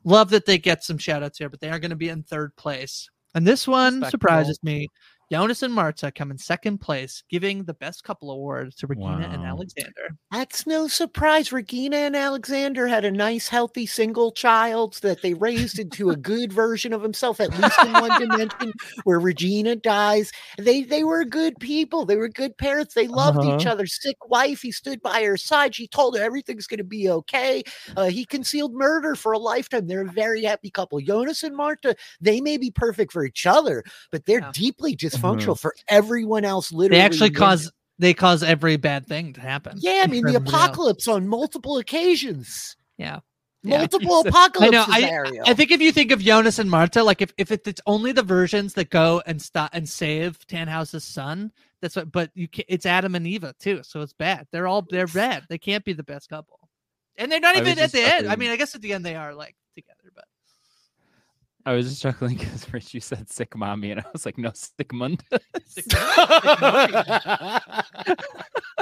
[0.04, 2.22] Love that they get some shout outs here, but they are going to be in
[2.22, 3.08] third place.
[3.34, 4.10] And this one Respectable.
[4.10, 4.88] surprises me.
[5.30, 9.44] Jonas and Martha come in second place, giving the best couple award to Regina and
[9.44, 10.16] Alexander.
[10.32, 11.52] That's no surprise.
[11.52, 16.50] Regina and Alexander had a nice, healthy single child that they raised into a good
[16.52, 18.72] version of himself, at least in one dimension
[19.04, 20.30] where Regina dies.
[20.56, 22.06] They they were good people.
[22.06, 22.94] They were good parents.
[22.94, 23.72] They loved each Uh-huh.
[23.72, 23.86] other.
[23.86, 24.62] Sick wife.
[24.62, 25.74] He stood by her side.
[25.74, 27.62] She told her everything's going to be okay.
[27.96, 29.86] Uh, he concealed murder for a lifetime.
[29.86, 30.98] They're a very happy couple.
[31.00, 34.52] Jonas and Martha, they may be perfect for each other, but they're Yeah.
[34.54, 36.72] deeply dysfunctional for everyone else.
[36.72, 39.76] Literally, They actually living- cause they cause every bad thing to happen.
[39.80, 40.54] Yeah, I mean the everybody else.
[40.66, 42.76] apocalypse on multiple occasions.
[42.96, 43.20] Yeah.
[43.64, 43.78] Yeah.
[43.78, 44.72] Multiple I apocalypses.
[44.72, 47.80] know, I- I think if you think of Jonas and Martha, like if, if it's
[47.86, 51.50] only the versions that go and stop and save Tannhaus's son,
[51.82, 52.12] that's what.
[52.12, 54.46] But you can it's Adam and Eva too, so it's bad.
[54.52, 55.44] They're all they're bad.
[55.48, 56.60] They can't be the best couple,
[57.16, 58.28] and they're not I even at the end.
[58.28, 59.67] I mean, I guess at the end they are like together, but
[61.68, 64.50] I was just chuckling because Rich, you said sick mommy, and I was like, no,
[64.54, 65.28] Sic Mundus.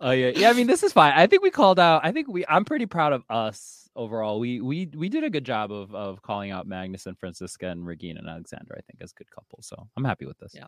[0.00, 0.50] Oh yeah, yeah.
[0.50, 1.12] I mean, this is fine.
[1.14, 2.04] I think we called out.
[2.04, 2.44] I think we.
[2.46, 4.38] I'm pretty proud of us overall.
[4.38, 7.86] We we we did a good job of of calling out Magnus and Franziska and
[7.86, 8.74] Regina and Alexander.
[8.76, 9.66] I think as good couples.
[9.66, 10.52] So I'm happy with this.
[10.54, 10.66] Yeah.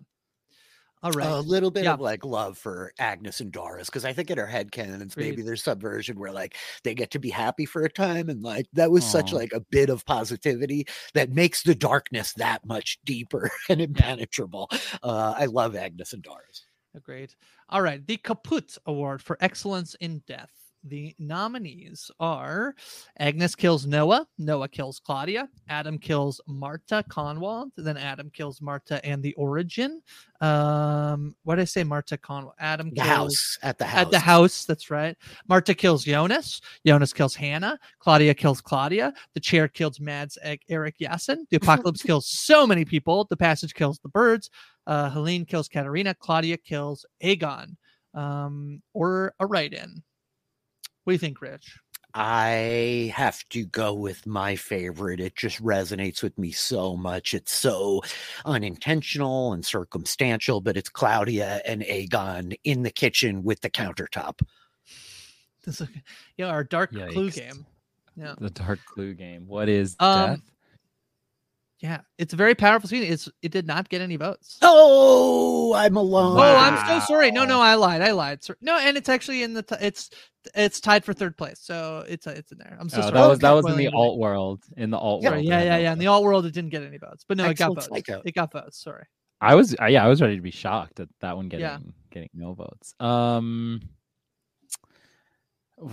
[1.06, 1.28] All right.
[1.28, 1.94] A little bit Yeah.
[1.94, 5.42] of like love for Agnes and Doris because I think in her head canons maybe
[5.42, 8.66] there's some version where like they get to be happy for a time and like
[8.72, 13.50] that was such like a bit of positivity that makes the darkness that much deeper
[13.68, 14.68] and impenetrable.
[15.02, 16.66] Uh, I love Agnes and Doris.
[16.94, 17.34] Agreed.
[17.68, 18.04] All right.
[18.06, 20.50] The Kaput Award for Excellence in Death.
[20.88, 22.74] The nominees are
[23.18, 29.22] Agnes kills Noah, Noah kills Claudia, Adam kills Martha Kahnwald, then Adam kills Martha and
[29.22, 30.00] the Origin.
[30.40, 31.82] Um, what did I say?
[31.82, 32.52] Martha Kahnwald.
[32.60, 34.00] Adam The kills house at the house.
[34.04, 34.64] at the house.
[34.64, 35.16] That's right.
[35.48, 36.60] Martha kills Jonas.
[36.86, 37.78] Jonas kills Hannah.
[37.98, 39.12] Claudia kills Claudia.
[39.34, 41.48] The chair kills Mads Eric Yasin.
[41.50, 43.26] The apocalypse kills so many people.
[43.28, 44.50] The passage kills the birds.
[44.86, 46.14] Uh, Helene kills Katharina.
[46.14, 47.76] Claudia kills Egon.
[48.14, 50.02] Um, or a write-in.
[51.06, 51.78] What do you think, Rich?
[52.14, 55.20] I have to go with my favorite.
[55.20, 57.32] It just resonates with me so much.
[57.32, 58.02] It's so
[58.44, 64.40] unintentional and circumstantial, but it's Claudia and Egon in the kitchen with the countertop.
[65.64, 65.88] This is,
[66.36, 67.64] yeah, our dark clue game.
[68.16, 68.34] Yeah.
[68.36, 69.46] The dark clue game.
[69.46, 70.40] What is Um, death?
[71.80, 73.02] Yeah, it's a very powerful scene.
[73.02, 74.56] It's it did not get any votes.
[74.62, 76.38] Oh, I'm alone.
[76.38, 77.30] Oh, I'm so sorry.
[77.30, 78.00] No, no, I lied.
[78.00, 78.40] I lied.
[78.62, 80.08] No, and it's actually in the t- it's
[80.54, 82.78] it's tied for third place, so it's it's in there.
[82.80, 83.12] I'm so Oh, sorry.
[83.12, 84.62] that was that was in the alt world.
[84.78, 85.44] In the alt Yeah, world.
[85.44, 85.92] Yeah, yeah, yeah.
[85.92, 87.88] In the alt world, it didn't get any votes, but no, it got votes.
[87.92, 88.22] psycho.
[88.24, 88.82] It got votes.
[88.82, 89.04] Sorry.
[89.42, 91.78] I was uh, yeah, I was ready to be shocked at that one getting Yeah.
[92.10, 92.94] getting no votes.
[93.00, 93.82] Um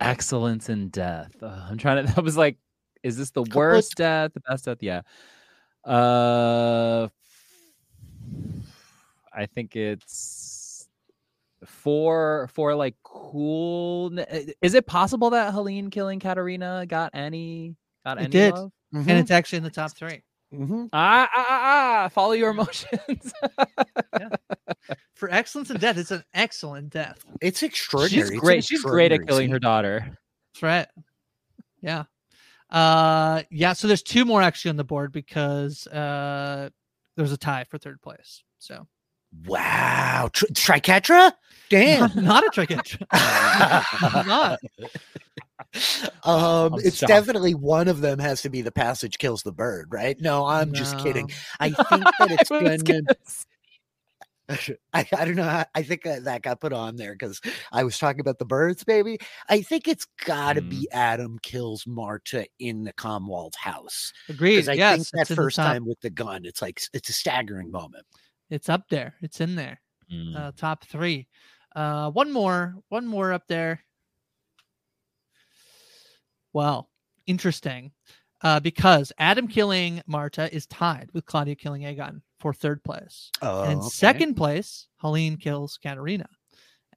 [0.00, 1.32] excellence in death.
[1.42, 2.56] Uh, I'm trying to that was like
[3.04, 3.54] is this the Kaput.
[3.54, 4.78] worst death, the best death?
[4.80, 5.02] Yeah.
[5.84, 7.08] Uh
[9.32, 10.88] I think it's
[11.64, 14.18] for for like cool
[14.62, 18.54] is it possible that Helene killing Katharina got any got It any did.
[18.54, 18.72] love?
[18.92, 20.22] And it's actually in the top three.
[20.52, 20.88] Mhm.
[20.92, 23.32] Ah, ah, ah, ah, follow your emotions.
[25.14, 27.24] For excellence in death, it's an excellent death.
[27.40, 28.22] It's extraordinary.
[28.22, 28.64] She's It's an great.
[28.64, 30.16] She's great at killing her daughter.
[30.52, 30.86] That's right.
[31.80, 32.04] Yeah.
[32.74, 36.68] Uh yeah, so there's two more actually on the board because uh
[37.16, 38.42] there's a tie for third place.
[38.58, 38.86] So
[39.46, 41.32] Wow, Tr- Triquetra?
[41.70, 42.00] Damn.
[42.00, 42.70] not, not a trick.
[44.26, 44.58] not.
[46.22, 47.08] um, I'm it's shocked.
[47.08, 50.20] definitely one of them has to be the passage kills the bird, right?
[50.20, 51.30] No, I'm just kidding.
[51.58, 53.02] I think that it's I was gonna.
[53.02, 53.44] gonna say-
[54.92, 55.42] I, I don't know.
[55.44, 57.40] how- I think that, that got put on there because
[57.72, 59.18] I was talking about the birds, baby.
[59.48, 60.70] I think it's got to Mm.
[60.70, 64.68] be Adam kills Martha in the Kahnwald house Agreed.
[64.68, 68.04] I yes, think that first time with the gun, it's like it's a staggering moment.
[68.50, 69.14] It's up there.
[69.22, 69.80] It's in there.
[70.12, 70.36] Mm.
[70.36, 71.26] Uh, top three.
[71.74, 72.74] Uh, one more.
[72.90, 73.80] One more up there.
[76.52, 76.90] Well,
[77.26, 77.92] interesting.
[78.42, 83.30] Uh, because Adam killing Martha is tied with Claudia killing Egon for third place.
[83.40, 83.88] Oh, and in okay.
[83.88, 86.28] second place, Helene kills Katharina.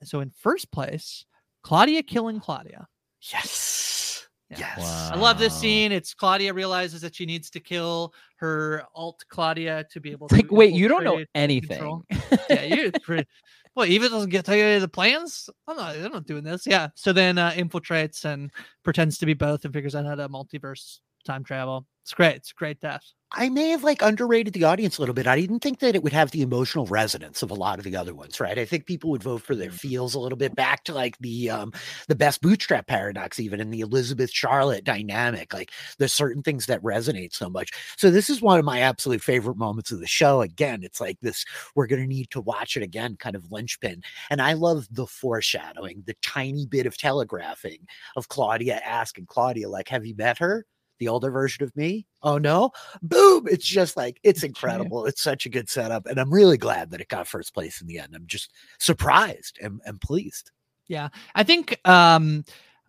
[0.02, 1.24] And so in first place,
[1.64, 2.86] Claudia killing Claudia.
[3.32, 4.58] yes, Yeah.
[4.60, 5.10] yes.
[5.10, 5.94] I love this scene.
[5.94, 10.36] It's Claudia realizes that she needs to kill her alt Claudia to be able It's
[10.36, 10.42] to.
[10.42, 11.30] like, wait, you don't know infiltrate
[11.62, 12.04] and control.
[12.10, 12.40] anything.
[12.50, 13.26] yeah, you're pretty.
[13.74, 15.50] Well, Eva doesn't get tell you the plans.
[15.66, 15.96] I'm not.
[15.96, 16.68] I'm not doing this.
[16.68, 16.90] Yeah.
[16.96, 18.52] So then uh, infiltrates and
[18.84, 21.86] pretends to be both and figures out how to multiverse time travel.
[22.08, 22.38] It's great.
[22.38, 23.04] It's a great death.
[23.34, 25.28] I may have like underrated the audience a little bit.
[25.28, 27.98] I didn't think that it would have the emotional resonance of a lot of the
[27.98, 28.58] other ones, right?
[28.58, 31.50] I think people would vote for their feels a little bit back to like the
[31.50, 31.74] um
[32.08, 35.54] the best bootstrap paradox, even in the Elizabeth Charlotte dynamic.
[35.54, 37.72] Like there's certain things that resonate so much.
[37.98, 40.40] So this is one of my absolute favorite moments of the show.
[40.40, 41.44] Again, it's like this,
[41.76, 44.02] we're gonna need to watch it again, kind of linchpin.
[44.30, 47.80] And I love the foreshadowing, the tiny bit of telegraphing
[48.16, 50.66] of Claudia asking Claudia, like, have you met her?
[51.00, 52.08] The older version of me?
[52.24, 52.72] Oh no
[53.04, 56.90] boom it's just like it's incredible it's such a good setup and i'm really glad
[56.92, 60.52] that it got first place in the end i'm just surprised and, and pleased
[60.88, 61.80] Yeah, I think.
[61.88, 62.44] Um,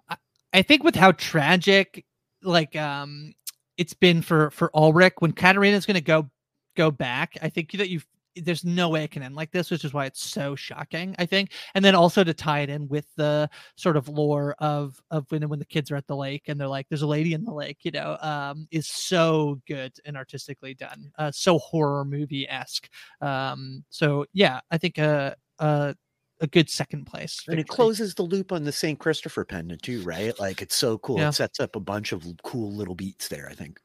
[0.09, 0.17] I-
[0.55, 2.05] I think with how tragic,
[2.43, 3.35] like, um,
[3.77, 6.31] it's been for for Ulrich when Katharina's going to go
[6.77, 7.37] go back.
[7.43, 8.01] I think that you
[8.41, 11.27] there's no way it can end like this, which is why it's so shocking, I
[11.27, 11.53] think.
[11.75, 15.49] And then also to tie it in with the sort of lore of of when
[15.49, 17.53] when the kids are at the lake and they're like, "There's a lady in the
[17.53, 22.89] lake," you know, um, is so good and artistically done, uh, so horror movie esque.
[23.21, 25.95] Um, so yeah, I think uh, uh,
[26.41, 27.45] a good second place.
[27.49, 28.99] And it closes the loop on the St.
[28.99, 30.39] Christopher pendant too, right?
[30.39, 31.19] Like it's so cool.
[31.19, 31.29] Yeah.
[31.29, 33.81] It sets up a bunch of cool little beats there, I think.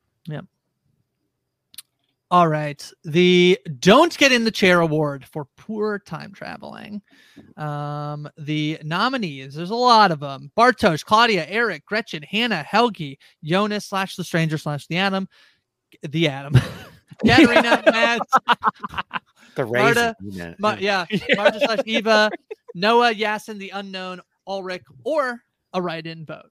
[2.33, 2.91] All right.
[3.03, 6.99] The Don't Get in the Chair Award for poor time traveling.
[7.57, 13.85] Um, the nominees, there's a lot of them Bartosz, Claudia, Eric, Gretchen, Hannah, Helge, Jonas
[13.85, 15.29] slash the stranger slash the Atom,
[16.01, 16.53] the Atom,
[17.23, 18.25] Mads,
[19.53, 20.15] The Martha, raisin.
[20.31, 21.05] yeah, Ma- yeah.
[21.11, 22.31] yeah, Martha slash Eva,
[22.73, 25.39] Noah, Yasin, the unknown, Ulrich, or
[25.73, 26.49] a write in vote.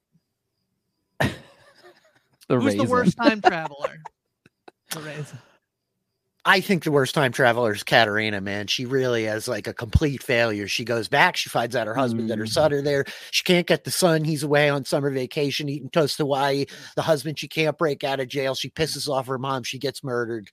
[1.18, 1.30] The
[2.60, 3.96] Who's the worst time traveler?
[4.90, 5.38] The raisin.
[6.44, 8.66] I think the worst time traveler is Katharina, man.
[8.66, 10.66] She really is like a complete failure.
[10.66, 12.52] She goes back, she finds out her husband and her Mm.
[12.52, 13.04] son are there.
[13.30, 14.24] She can't get the son.
[14.24, 16.66] He's away on summer vacation eating toast Hawaii.
[16.96, 18.56] The husband, she can't break out of jail.
[18.56, 19.62] She pisses off her mom.
[19.62, 20.50] She gets murdered.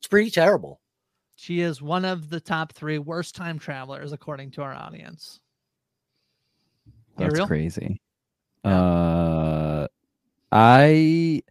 [0.00, 0.80] It's pretty terrible.
[1.36, 5.38] She is one of the top three worst time travelers, according to our audience.
[7.16, 7.46] That's Ariel?
[7.46, 8.00] crazy.
[8.64, 9.86] Uh,
[10.50, 11.42] I,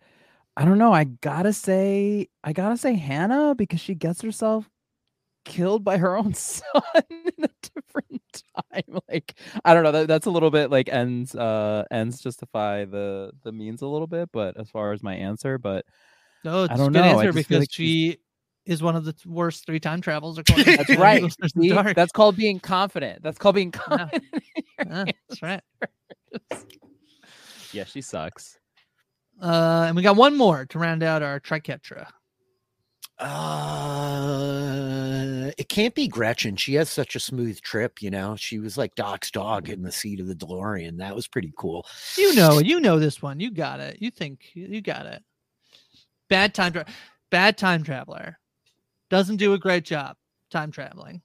[0.58, 0.91] I don't know.
[0.91, 4.68] I gotta say, I gotta say Hannah because she gets herself
[5.45, 6.64] killed by her own son
[7.12, 8.22] in a different
[8.74, 8.99] time.
[9.08, 9.91] Like I don't know.
[9.91, 11.36] That, that's a little bit like ends.
[11.36, 14.30] Uh, ends justify the the means a little bit.
[14.34, 15.86] But as far as my answer, but
[16.43, 17.20] No, it's don't a good know.
[17.20, 18.18] Answer because like she
[18.66, 21.24] is one of the worst three time travels, according to that's right.
[21.55, 21.72] See?
[21.93, 23.22] That's called being confident.
[23.22, 23.97] That's called being Yeah.
[23.97, 24.24] confident.
[24.80, 25.62] Yeah, that's right.
[27.74, 28.58] yeah, she sucks.
[29.41, 32.07] Uh, and we got one more to round out our triquetra.
[34.17, 36.55] Uh, it can't be Gretchen.
[36.55, 38.35] She has such a smooth trip, you know.
[38.35, 40.97] She was like Doc's dog in the seat of the DeLorean.
[40.97, 41.85] That was pretty cool.
[42.17, 43.39] You know, you know this one.
[43.39, 43.97] You got it.
[44.01, 45.23] You think you got it.
[46.29, 46.85] Bad time tra-
[47.31, 48.38] bad time traveler.
[49.09, 50.15] Doesn't do a great job
[50.51, 51.21] time traveling.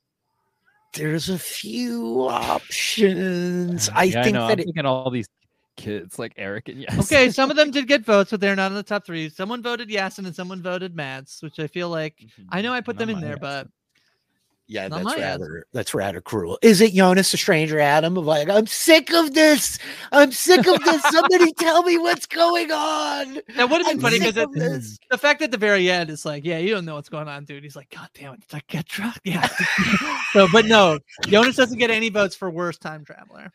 [0.95, 3.91] There's a few options.
[3.95, 4.47] I Yeah, think know.
[4.47, 5.29] that I'm it, thinking all these
[5.77, 6.99] kids like Eric and yes.
[7.01, 9.29] Okay, some of them did get votes, but they're not in the top three.
[9.29, 12.43] Someone voted Yasin and then someone voted Mads, which I feel like mm-hmm.
[12.51, 13.41] I know I put them in there, answer.
[13.41, 13.69] but
[14.69, 15.23] yeah, not that's my answer.
[15.23, 16.59] rather that's rather cruel.
[16.63, 19.79] Is it Jonas the Stranger Adam of like, I'm sick of this.
[20.13, 21.03] I'm sick of this.
[21.03, 23.41] Somebody tell me what's going on.
[23.57, 26.45] that would have been I'm funny because the fact at the very end is like,
[26.45, 27.63] yeah, you don't know what's going on, dude.
[27.63, 29.19] He's like, God damn it, did I get drunk?
[29.25, 29.49] Yeah.
[30.33, 33.53] so, but no, Jonas doesn't get any votes for worst time traveler.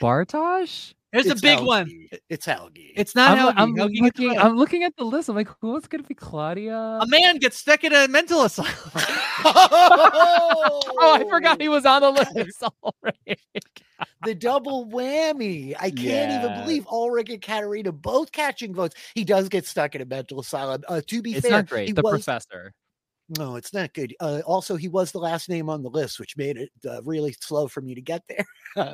[0.00, 0.94] Bartosz?
[1.12, 1.66] Here's a big Helge.
[1.66, 2.08] one.
[2.28, 2.92] It's algae.
[2.96, 3.54] It's not I'm, Helge.
[3.56, 4.38] I'm Helge gets a looking.
[4.38, 5.28] I'm looking at the list.
[5.28, 6.76] I'm like, who's gonna be Claudia?
[6.76, 8.70] a man gets stuck in a mental asylum.
[9.44, 13.40] oh, I forgot he was on the list already.
[14.24, 15.74] the double whammy.
[15.78, 18.94] I can't even believe Ulrich and Katharina both catching votes.
[19.14, 20.82] He does get stuck in a mental asylum.
[20.88, 21.86] Uh, to be it's fair, not great.
[21.88, 22.72] he The was, professor.
[23.38, 24.14] No, it's not good.
[24.20, 27.34] Uh, also, he was the last name on the list, which made it uh, really
[27.40, 28.44] slow for me to get there.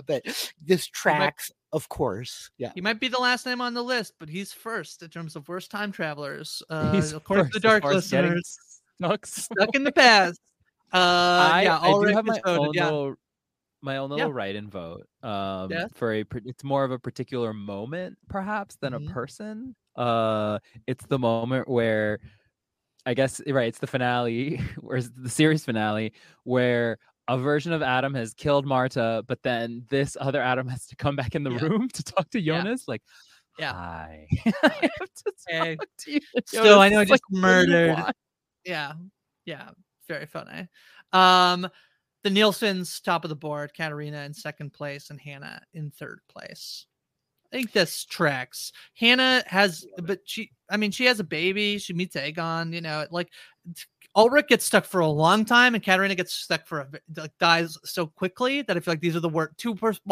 [0.07, 0.23] but
[0.65, 2.51] this tracks, of course.
[2.59, 2.73] Yeah.
[2.75, 5.49] He might be the last name on the list, but he's first in terms of
[5.49, 6.63] worst time travelers.
[6.71, 8.59] Uh, He's according to the first as dark far as getting listeners,
[9.01, 9.27] Stuck.
[9.27, 10.41] stuck in the past.
[10.93, 10.97] Uh,
[11.53, 12.85] I, yeah, I do have my voted, own yeah.
[12.85, 13.15] little
[13.81, 14.17] my own Yeah.
[14.17, 15.07] little write-in vote.
[15.23, 15.91] Um, Yes.
[15.95, 19.09] for a it's more of a particular moment perhaps than Mhm.
[19.11, 19.75] a person.
[19.97, 22.21] Uh, it's the moment where
[23.07, 23.67] I guess right.
[23.69, 26.13] It's the finale, where's the series finale
[26.45, 26.99] where
[27.33, 31.17] a version of Adam has killed Martha, but then this other Adam has to come
[31.17, 31.63] back in the Yeah.
[31.63, 32.59] room to talk to Yeah.
[32.59, 32.87] Jonas.
[32.89, 33.03] Like,
[33.59, 33.73] Yeah.
[33.73, 34.27] hi,
[34.63, 38.13] I have to talk to so I know I just like, "What do you murdered?
[38.65, 38.93] Yeah,
[39.45, 39.71] yeah,
[40.09, 40.69] very funny.
[41.13, 41.69] Um,
[42.23, 46.87] the Nielsen's top of the board, Katharina in second place, and Hannah in third place.
[47.53, 48.73] I think this tracks.
[48.95, 51.79] Hannah has, but she, I mean, she has a baby.
[51.79, 52.73] She meets Egon.
[52.73, 53.29] You know, like
[54.15, 57.79] Ulrich gets stuck for a long time, and Katharina gets stuck for a like dies
[57.85, 60.03] so quickly that I feel like these are the worst two worst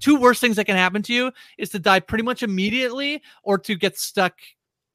[0.00, 3.58] two worst things that can happen to you is to die pretty much immediately or
[3.58, 4.34] to get stuck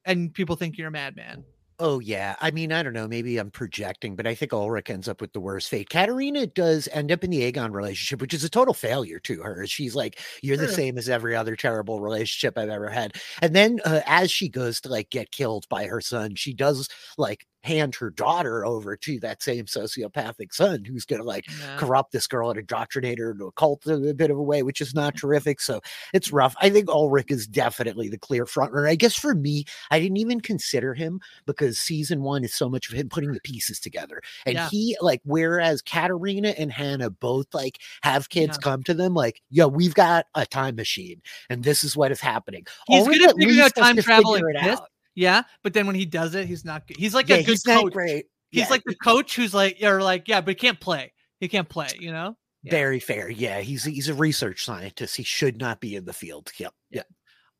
[0.05, 1.43] and people think you're a madman.
[1.83, 2.35] Oh, yeah.
[2.39, 3.07] I mean, I don't know.
[3.07, 5.89] Maybe I'm projecting, but I think Ulrich ends up with the worst fate.
[5.89, 9.65] Katharina does end up in the Egon relationship, which is a total failure to her.
[9.65, 13.15] She's like, You're the same as every other terrible relationship I've ever had.
[13.41, 16.87] And then uh, as she goes to like get killed by her son, she does
[17.17, 21.77] like hand her daughter over to that same sociopathic son who's going to like Yeah.
[21.77, 24.63] corrupt this girl and indoctrinate her into a cult in a bit of a way,
[24.63, 25.27] which is not mm-hmm.
[25.27, 25.61] terrific.
[25.61, 25.81] So
[26.13, 26.55] it's rough.
[26.61, 28.89] I think Ulrich is definitely the clear frontrunner.
[28.89, 32.89] I guess for me, I didn't even consider him because season one is so much
[32.89, 33.53] of him putting the mm-hmm.
[33.53, 34.21] pieces together.
[34.45, 34.69] And Yeah.
[34.69, 38.63] he like whereas Katharina and Hannah both like have kids Yeah.
[38.63, 42.21] come to them like, yo, we've got a time machine and this is what is
[42.21, 42.65] happening.
[42.87, 44.87] He's at at figuring out time to travel figure exists.
[45.15, 46.97] Yeah, but then when he does it, he's not good.
[46.97, 47.93] He's like Yeah, a good he's coach.
[47.93, 48.25] great.
[48.49, 51.13] He's Yeah, like the coach who's like, you're like, yeah, but he can't play.
[51.39, 52.37] He can't play, you know?
[52.63, 52.71] yeah.
[52.71, 53.29] very fair.
[53.29, 55.15] Yeah, he's he's a research scientist.
[55.17, 56.51] He should not be in the field.
[56.57, 56.73] Yep.
[56.91, 57.03] Yeah.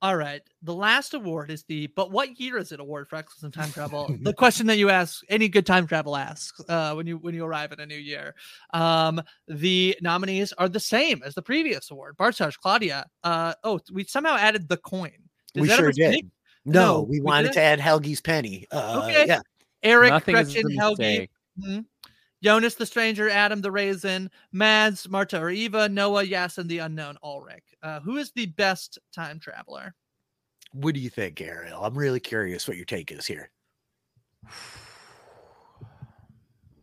[0.04, 0.42] All right.
[0.64, 3.72] The last award is the but what year is it award for excellence in time
[3.72, 4.16] travel?
[4.22, 7.46] the question that you ask any good time travel asks uh, when you when you
[7.46, 8.34] arrive at a new year.
[8.74, 12.18] Um, the nominees are the same as the previous award.
[12.18, 13.06] Bartosz, Claudia.
[13.24, 15.12] Uh, oh, we somehow added the coin.
[15.56, 16.32] Is we that sure did.
[16.66, 17.56] No, No, we we wanted didn't?
[17.56, 18.68] to add Helge's penny.
[18.72, 19.26] Uh, Okay.
[19.28, 19.42] Yeah.
[19.84, 21.32] Eric, Nothing Gretchen, Helge, mistake.
[21.60, 21.86] mhm,
[22.44, 27.64] Jonas the stranger, Adam the raisin, Mads, Martha or Eva, Noah, Yasin the unknown, Ulrich.
[27.82, 29.96] Uh, who is the best time traveler?
[30.74, 31.84] What do you think, Ariel?
[31.84, 33.50] I'm really curious what your take is here.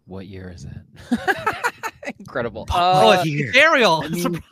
[0.06, 0.72] What year is it?
[2.18, 2.66] Incredible.
[2.72, 3.56] oh, Uh, it's.
[3.56, 4.00] Ariel.
[4.04, 4.42] I mean,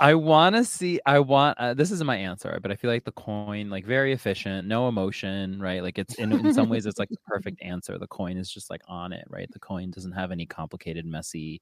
[0.00, 1.00] I want to see.
[1.06, 1.58] I want.
[1.58, 4.88] Uh, this isn't my answer, but I feel like the coin, like very efficient, no
[4.88, 5.82] emotion, right?
[5.82, 7.98] Like it's in, in some ways, it's like the perfect answer.
[7.98, 9.50] The coin is just like on it, right?
[9.50, 11.60] The coin doesn't have any complicated, messy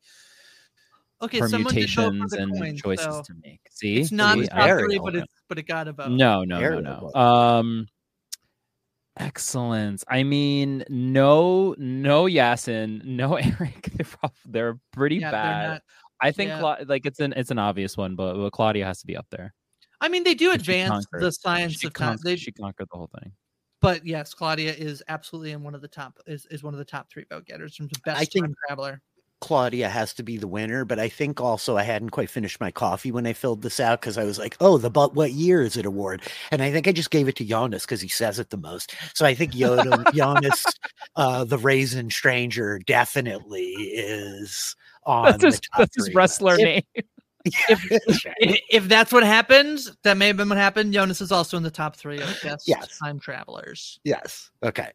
[1.22, 3.60] okay, permutations and coin, choices so to make.
[3.70, 4.46] See, It's not See?
[4.48, 6.10] top three, but it's but it got a vote.
[6.10, 7.14] no, no, no, no.
[7.20, 7.88] Um,
[9.18, 10.04] excellence.
[10.08, 13.90] I mean, no, no, Yasin, no, Eric.
[13.94, 15.68] They're they're pretty Yeah, they're bad.
[15.68, 15.82] not-
[16.20, 16.60] I think yeah.
[16.60, 19.26] Cla- like it's an it's an obvious one, but, but Claudia has to be up
[19.30, 19.54] there.
[20.00, 22.18] I mean, they do advance the science She, of time.
[22.22, 23.32] They, she conquered the whole thing.
[23.80, 26.84] but yes, Claudia is absolutely in one of the top is, is one of the
[26.84, 29.00] top three vote getters from the best I think- time traveler.
[29.42, 32.70] Claudia has to be the winner, but I think also I hadn't quite finished my
[32.70, 35.60] coffee when I filled this out because I was like, oh, the but what year
[35.60, 36.22] is it award?
[36.50, 38.94] And I think I just gave it to Jonas because he says it the most.
[39.12, 40.64] So I think Yoda, Jonas,
[41.16, 44.74] uh, the raisin stranger, definitely is
[45.06, 46.62] on That's his, top that's his wrestler list.
[46.64, 46.82] name.
[46.96, 47.06] That's.
[48.38, 50.92] If, if that's what happens, that may have been what happened.
[50.92, 52.98] Jonas is also in the top three of best Yes.
[52.98, 54.00] time travelers.
[54.04, 54.50] Yes.
[54.64, 54.90] Okay.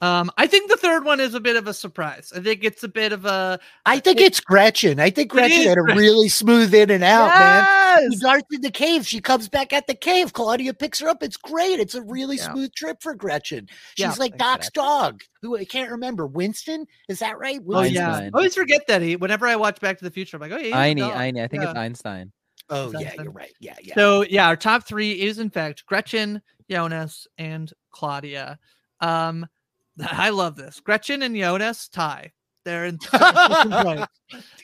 [0.00, 2.30] Um, I think the third one is a bit of a surprise.
[2.34, 5.00] I think it's a bit of a I think It- it's Gretchen.
[5.00, 7.64] I think Gretchen had a really smooth in and out, man.
[8.00, 8.20] She Yes!
[8.20, 9.06] darts in the cave.
[9.06, 10.32] She comes back at the cave.
[10.32, 11.22] Claudia picks her up.
[11.22, 11.78] It's great.
[11.80, 12.52] It's a really Yeah.
[12.52, 13.66] smooth trip for Gretchen.
[13.96, 14.88] She's Yeah, like Doc's Gretchen.
[14.90, 16.26] dog, who I can't remember.
[16.26, 16.86] Winston?
[17.08, 17.60] Is that right?
[17.66, 18.30] Oh yeah, Einstein.
[18.34, 19.16] I always forget that he.
[19.16, 21.16] Whenever I watch Back to the Future, I'm like, oh yeah, he's a Einstein, dog.
[21.16, 21.44] Einstein.
[21.44, 21.80] I think it's Yeah.
[21.80, 22.32] Einstein.
[22.68, 23.24] Oh, Is yeah, Einstein?
[23.24, 23.52] you're right.
[23.60, 23.94] Yeah, yeah.
[23.94, 28.58] So yeah, our top three is in fact Gretchen, Jonas, and Claudia.
[29.00, 29.46] Um,
[30.10, 30.80] I love this.
[30.80, 32.32] Gretchen and Jonas tie.
[32.64, 32.98] They're in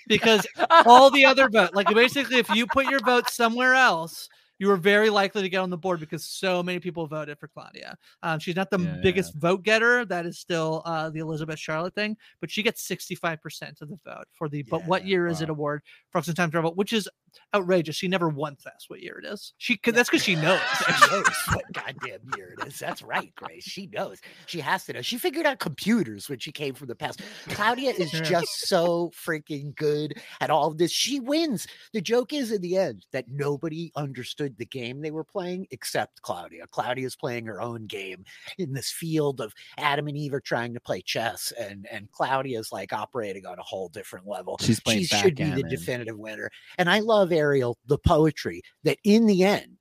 [0.09, 0.47] because
[0.87, 4.29] all the other vote, like basically, if you put your vote somewhere else,
[4.59, 7.49] you were very likely to get on the board because so many people voted for
[7.49, 7.97] Claudia.
[8.23, 8.97] Um, she's not the Yeah.
[9.03, 10.05] biggest vote getter.
[10.05, 14.25] That is still uh, the Elizabeth Charlotte thing, but she gets 65% of the vote
[14.33, 17.09] for the But What Yeah, Year Is It award for Time Travel, which is
[17.55, 17.97] outrageous.
[17.97, 19.53] She never once asked what year it is.
[19.59, 20.61] She could, that's because she knows.
[21.01, 22.79] She knows what goddamn year it is.
[22.79, 23.65] That's right, Grace.
[23.65, 24.19] She knows.
[24.47, 25.03] She has to know.
[25.03, 27.23] She figured out computers when she came from the past.
[27.49, 28.23] Claudia is Yeah.
[28.23, 30.91] just so freaking good at all of this.
[30.91, 31.67] She wins.
[31.93, 36.23] The joke is in the end that nobody understood the game they were playing except
[36.23, 36.67] Claudia.
[36.71, 38.25] Claudia is playing her own game
[38.59, 42.59] in this field of Adam and Eve are trying to play chess, and and Claudia
[42.59, 46.19] is like operating on a whole different level She's playing she should be the definitive
[46.19, 46.51] winner.
[46.79, 49.79] And I love Ariel, the poetry that in the end,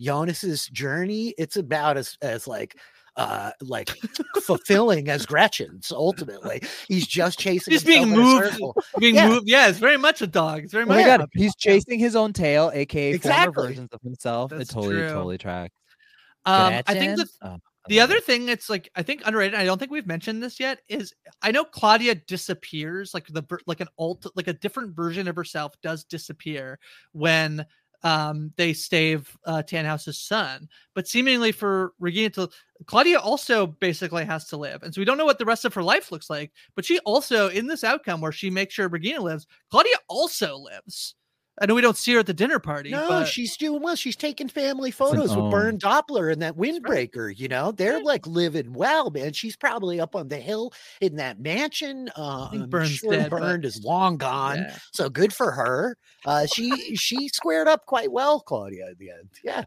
[0.00, 2.76] Jonas's journey, it's about as as like
[3.16, 3.90] uh like
[4.42, 6.62] fulfilling as Gretchen's ultimately.
[6.88, 8.78] He's just chasing He's being himself in a moved.
[8.98, 9.28] Being Yeah.
[9.28, 9.48] moved.
[9.48, 10.64] Yeah, it's very much a dog.
[10.64, 13.52] It's very Oh much my god, he's chasing his own tail, aka Exactly.
[13.54, 14.50] former versions of himself.
[14.50, 15.08] That's it totally, true.
[15.10, 15.74] totally tracks.
[16.44, 17.58] Um, I think the Oh, I
[17.88, 18.24] The other it.
[18.24, 21.12] thing that's like I think underrated, I don't think we've mentioned this yet, is
[21.42, 25.74] I know Claudia disappears, like the like an alt, like a different version of herself
[25.82, 26.78] does disappear
[27.12, 27.66] when
[28.04, 30.68] um they stave uh Tannhaus's son.
[30.94, 32.50] But seemingly for Regina to
[32.86, 34.82] Claudia also basically has to live.
[34.82, 36.98] And so we don't know what the rest of her life looks like, but she
[37.00, 41.14] also in this outcome where she makes sure Regina lives, Claudia also lives.
[41.60, 43.94] I know we don't see her at the dinner party, No, but she's doing well.
[43.94, 45.50] She's taking family photos with own.
[45.50, 46.72] Bernd Doppler and that right.
[46.82, 47.36] windbreaker.
[47.38, 48.04] You know, they're Yeah.
[48.04, 49.34] like living well, man.
[49.34, 50.72] She's probably up on the hill
[51.02, 52.08] in that mansion.
[52.16, 54.58] Uh, think I'm sure dead, but- is long gone.
[54.60, 54.78] yeah.
[54.94, 55.98] So good for her.
[56.24, 59.28] Uh, she she squared up quite well, Claudia, at the end.
[59.44, 59.64] Yeah.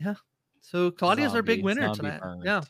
[0.00, 0.14] Yeah.
[0.60, 2.20] So Claudia's our big winner tonight.
[2.20, 2.42] burn.
[2.44, 2.62] Yeah.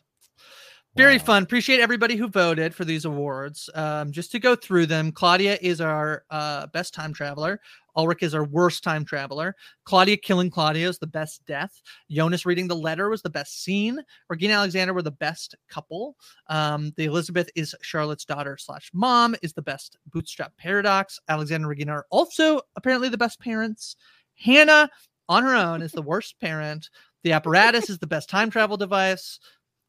[0.96, 1.24] Very Wow.
[1.24, 1.42] fun.
[1.44, 3.70] Appreciate everybody who voted for these awards.
[3.74, 7.60] Um, just to go through them, Claudia is our uh, best time traveler.
[7.98, 9.56] Ulrich is our worst time traveler.
[9.84, 11.82] Claudia killing Claudia is the best death.
[12.10, 14.00] Jonas reading the letter was the best scene.
[14.30, 16.16] Regina and Alexander were the best couple.
[16.46, 21.18] Um, the Elizabeth is Charlotte's daughter slash mom is the best bootstrap paradox.
[21.28, 23.96] Alexander and Regina are also apparently the best parents.
[24.36, 24.88] Hannah
[25.28, 26.88] on her own is the worst parent.
[27.24, 29.40] The apparatus is the best time travel device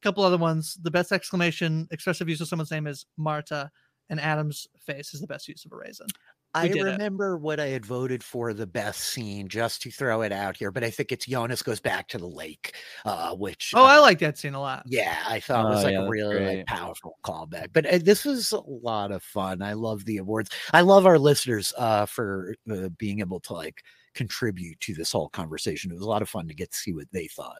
[0.02, 0.80] A couple other ones.
[0.82, 3.72] The best exclamation expressive use of someone's name is Martha,
[4.10, 6.08] and Adam's face is the best use of a raisin.
[6.54, 7.02] I did it.
[7.02, 10.72] remember what I had voted for the best scene, just to throw it out here,
[10.72, 12.76] but I think it's Jonas goes back to the lake,
[13.06, 14.86] uh, which Oh, I uh, like that scene a lot.
[14.86, 17.74] Yeah, I thought it was Oh, like yeah, a really like powerful callback.
[17.74, 19.62] But uh, this was a lot of fun.
[19.62, 20.50] I love the awards.
[20.74, 23.84] I love our listeners uh, for uh, being able to like
[24.16, 25.92] contribute to this whole conversation.
[25.92, 27.60] It was a lot of fun to get to see what they thought.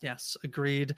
[0.00, 0.94] Yes, agreed.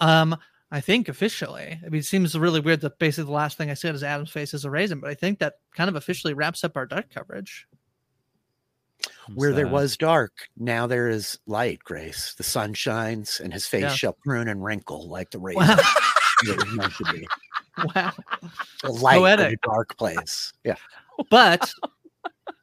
[0.00, 0.36] Um,
[0.70, 3.74] I think officially, I mean, it seems really weird that basically the last thing I
[3.74, 6.64] said is Adam's face is a raisin, but I think that kind of officially wraps
[6.64, 7.66] up our dark coverage.
[9.34, 11.80] Where there was dark, now there is light.
[11.84, 13.88] Grace, the sun shines, and his face Yeah.
[13.92, 15.62] shall prune and wrinkle like the raisin.
[15.66, 15.76] Wow.
[16.44, 17.28] it was meant to be.
[17.94, 18.12] wow.
[18.82, 19.62] The light in a Poetic.
[19.62, 20.52] dark place.
[20.64, 20.76] Yeah.
[21.30, 21.70] but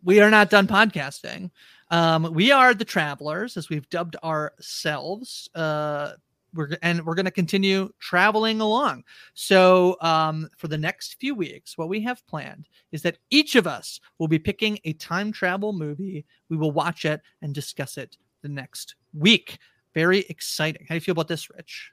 [0.04, 1.52] we are not done podcasting.
[1.92, 5.50] Um, we are the travelers, as we've dubbed ourselves.
[5.54, 6.14] Uh,
[6.54, 9.04] we're and we're going to continue traveling along.
[9.34, 13.68] So, um, for the next few weeks, what we have planned is that each of
[13.68, 16.26] us will be picking a time travel movie.
[16.50, 19.58] We will watch it and discuss it the next week.
[19.94, 20.86] Very exciting.
[20.88, 21.92] How do you feel about this, Rich?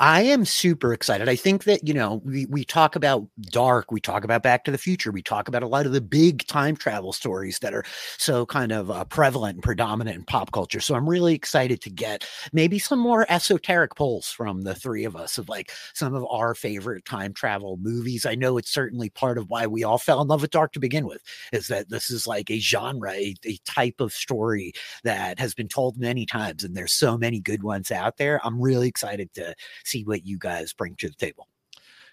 [0.00, 1.28] I am super excited.
[1.28, 4.70] I think that, you know, we, we talk about dark, we talk about Back to
[4.70, 7.82] the Future, we talk about a lot of the big time travel stories that are
[8.16, 10.78] so kind of uh, prevalent and predominant in pop culture.
[10.78, 15.16] So I'm really excited to get maybe some more esoteric polls from the three of
[15.16, 18.24] us of like some of our favorite time travel movies.
[18.24, 20.80] I know it's certainly part of why we all fell in love with dark to
[20.80, 21.22] begin with,
[21.52, 25.66] is that this is like a genre, a, a type of story that has been
[25.68, 28.40] told many times, and there's so many good ones out there.
[28.44, 29.56] I'm really excited to
[29.88, 31.48] see what you guys bring to the table.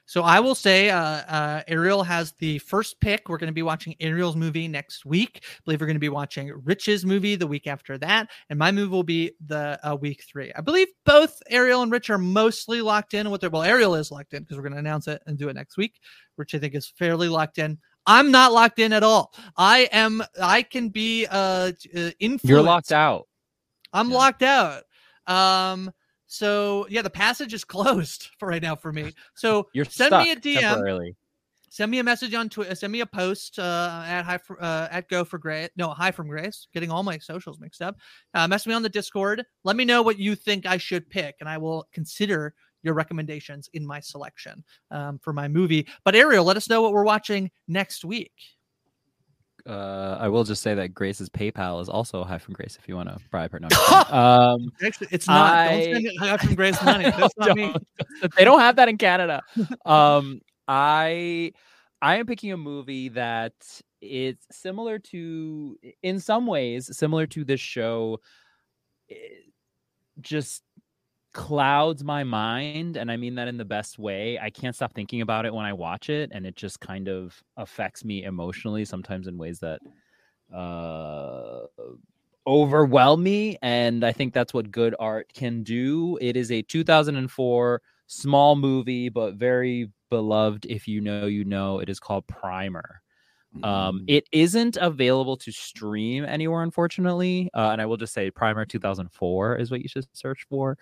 [0.08, 3.28] So I will say, uh, uh, Ariel has the first pick.
[3.28, 5.42] We're going to be watching Ariel's movie next week.
[5.44, 8.72] I believe we're going to be watching Rich's movie the week after that, and my
[8.72, 10.54] move will be the uh, week three.
[10.56, 13.32] I believe both Ariel and Rich are mostly locked in.
[13.32, 15.50] With their well, Ariel is locked in because we're going to announce it and do
[15.50, 16.00] it next week.
[16.38, 17.80] Rich, I think, is fairly locked in.
[18.06, 19.34] I'm not locked in at all.
[19.58, 20.22] I am.
[20.40, 22.46] I can be uh, uh influenced.
[22.46, 23.28] You're locked out.
[23.92, 24.18] I'm Yeah.
[24.18, 24.84] locked out.
[25.26, 25.92] Um.
[26.28, 29.14] So yeah, the passage is closed for right now for me.
[29.36, 31.14] So You're send stuck me a DM
[31.76, 32.74] send me a message on Twitter.
[32.74, 35.70] Send me a post uh, at high for, uh, at go for grace.
[35.76, 36.68] No, hi from grace.
[36.74, 37.98] Getting all my socials mixed up.
[38.34, 39.44] Uh, message me on the Discord.
[39.66, 43.70] Let me know what you think I should pick, and I will consider your recommendations
[43.74, 45.86] in my selection um, for my movie.
[46.06, 48.32] But Ariel, let us know what we're watching next week.
[49.68, 52.96] Uh, I will just say that Grace's PayPal is also high from Grace if you
[52.96, 53.60] want to bribe her.
[53.60, 53.68] No,
[54.16, 55.42] um, Actually, it's not.
[55.42, 57.04] I- Don't send it hi from grace money.
[57.06, 57.74] That's not me.
[58.22, 58.36] Don't.
[58.36, 59.42] they don't have that in Canada.
[59.86, 61.54] Um, I
[62.02, 63.54] I am picking a movie that
[64.02, 68.20] is similar to, in some ways, similar to this show.
[69.10, 69.46] It
[70.22, 70.64] just
[71.36, 74.40] clouds my mind, and I mean that in the best way.
[74.40, 77.44] I can't stop thinking about it when I watch it, and it just kind of
[77.58, 79.82] affects me emotionally, sometimes in ways that
[80.54, 81.66] uh
[82.48, 86.18] overwhelm me and i think that's what good art can do.
[86.22, 91.80] It is a 2004 small movie but very beloved if you know you know.
[91.80, 93.02] It is called primer.
[93.64, 98.66] Um it isn't available to stream anywhere unfortunately uh, and i will just say primer
[98.66, 100.78] 2004 is what you should search for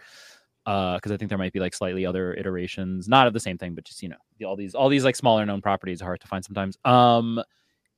[0.65, 3.57] uh because i think there might be like slightly other iterations not of the same
[3.57, 6.05] thing but just you know the- all these all these like smaller known properties are
[6.05, 7.41] hard to find sometimes um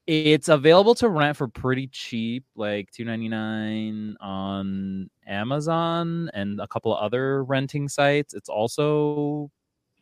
[0.07, 6.67] it's available to rent for pretty cheap, like two ninety nine on Amazon and a
[6.67, 8.33] couple of other renting sites.
[8.35, 9.49] It's also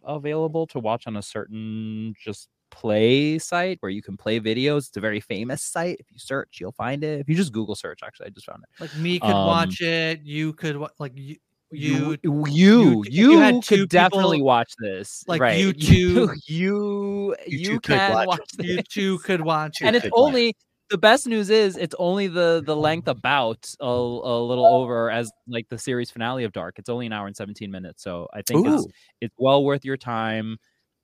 [0.06, 4.88] available to watch on a certain just play site where you can play videos.
[4.90, 5.98] It's a very famous site.
[6.00, 7.20] If you search, you'll find it.
[7.22, 8.70] If you just Google search, actually, I just found it.
[8.80, 10.22] Like me could Um, watch it.
[10.24, 11.38] You could like you.
[11.74, 15.24] You you you- you, you could definitely people, watch this.
[15.28, 15.58] like, right.
[15.60, 18.68] you two- you, You you can watch watch, this.
[18.68, 20.14] you two could watch You and it's watch.
[20.16, 20.56] only
[20.90, 23.88] the best news is it's only the the length about a, a
[24.44, 27.72] little over as like the series finale of dark it's only an hour and 17
[27.72, 28.86] minutes so i think it's
[29.22, 30.58] it's well worth your time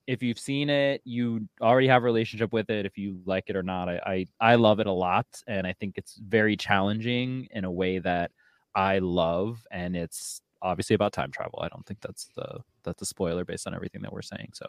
[0.06, 3.56] if you've seen it you already have a relationship with it if you like it
[3.56, 7.48] or not i i, I love it a lot and i think it's very challenging
[7.52, 8.30] in a way that
[8.76, 11.60] i love and it's obviously about time travel.
[11.62, 14.52] I don't think that's the that's a spoiler based on everything that we're saying.
[14.54, 14.66] So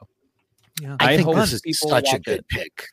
[0.80, 0.96] Yeah.
[1.00, 2.48] I, I think hope this is such a good it.
[2.48, 2.86] pick.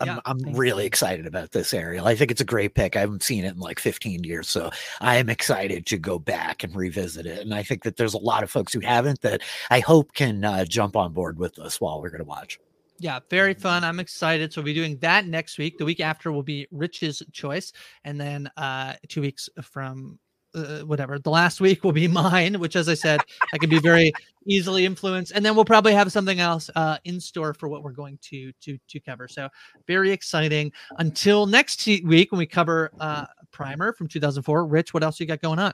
[0.00, 2.06] I'm, Yeah, I'm thank really excited about this, Ariel.
[2.06, 2.94] I think it's a great pick.
[2.94, 4.70] I haven't seen it in like 15 years, so
[5.00, 7.40] I am excited to go back and revisit it.
[7.40, 10.44] And I think that there's a lot of folks who haven't that I hope can
[10.44, 12.60] uh, jump on board with us while we're going to watch.
[13.00, 13.84] Yeah, very fun.
[13.84, 14.52] I'm excited.
[14.52, 15.78] So we'll be doing that next week.
[15.78, 17.72] The week after will be Rich's choice,
[18.04, 20.18] and then uh two weeks from
[20.54, 22.58] uh, whatever the last week will be mine.
[22.58, 23.20] Which, as I said,
[23.52, 24.12] I can be very
[24.46, 27.92] easily influenced, and then we'll probably have something else uh in store for what we're
[27.92, 29.28] going to to to cover.
[29.28, 29.48] So
[29.86, 30.72] very exciting.
[30.98, 34.66] Until next week when we cover uh Primer from 2004.
[34.66, 35.72] Rich, what else you got going on?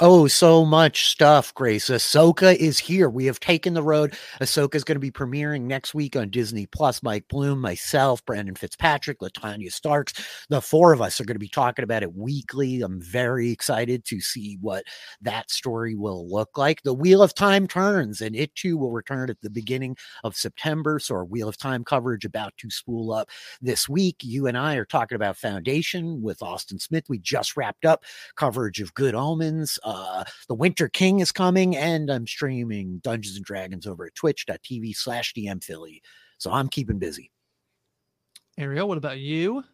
[0.00, 1.88] Oh, so much stuff, Grace.
[1.88, 3.10] Ahsoka is here.
[3.10, 4.14] We have taken the road.
[4.40, 7.02] Ahsoka is going to be premiering next week on Disney Plus.
[7.02, 10.46] Mike Bloom, myself, Brandon Fitzpatrick, Latanya Starks.
[10.50, 12.80] The four of us are going to be talking about it weekly.
[12.80, 14.84] I'm very excited to see what
[15.20, 16.80] that story will look like.
[16.84, 21.00] The Wheel of Time turns, and it too will return at the beginning of September.
[21.00, 23.30] So, our Wheel of Time coverage about to spool up
[23.60, 24.18] this week.
[24.22, 27.06] You and I are talking about Foundation with Austin Smith.
[27.08, 28.04] We just wrapped up
[28.36, 29.76] coverage of Good Omens.
[29.88, 34.94] Uh, the Winter King is coming, and I'm streaming Dungeons and Dragons over at twitch.tv
[34.94, 36.02] slash DM Filly.
[36.36, 37.30] So I'm keeping busy.
[38.58, 39.64] Ariel, what about you?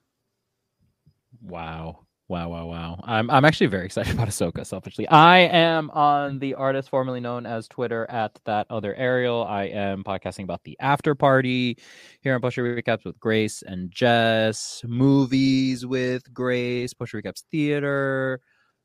[1.42, 2.06] Wow.
[2.28, 3.00] Wow, wow, wow.
[3.02, 5.08] I'm I'm actually very excited about Ahsoka, selfishly.
[5.08, 9.44] I am on the artist formerly known as Twitter at that other Ariel.
[9.44, 11.76] I am podcasting about the after party
[12.20, 17.42] here on Post Show Recaps with Grace and Jess, movies with Grace, Post Show Recaps
[17.50, 18.40] Theater,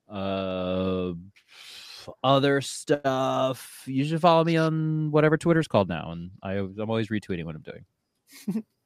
[0.10, 1.14] uh
[2.24, 3.84] other stuff.
[3.86, 7.56] You should follow me on whatever Twitter's called now, and I, I'm always retweeting what
[7.56, 8.66] I'm doing.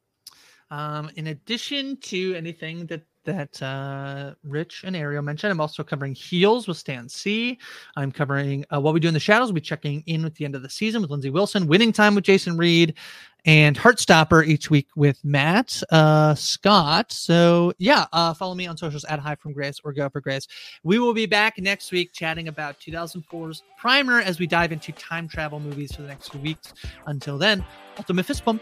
[0.74, 6.16] Um, in addition to anything that that uh, Rich and Ariel mentioned, I'm also covering
[6.16, 7.60] Heels with Stan C.
[7.96, 9.50] I'm covering uh, What We Do in the Shadows.
[9.50, 12.16] We'll be checking in with the end of the season with Lindsay Wilson, Winning Time
[12.16, 12.96] with Jason Reed,
[13.46, 17.12] and Heartstopper each week with Matt uh, Scott.
[17.12, 20.48] So yeah, uh, follow me on socials at High from Grace or Go for Grace.
[20.84, 25.28] We will be back next week chatting about 2004's Primer as we dive into time
[25.28, 26.74] travel movies for the next few weeks.
[27.06, 27.66] Until then,
[27.98, 28.62] ultimate fist bump.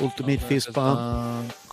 [0.00, 1.00] Ultimate fist bump.
[1.00, 1.65] Um,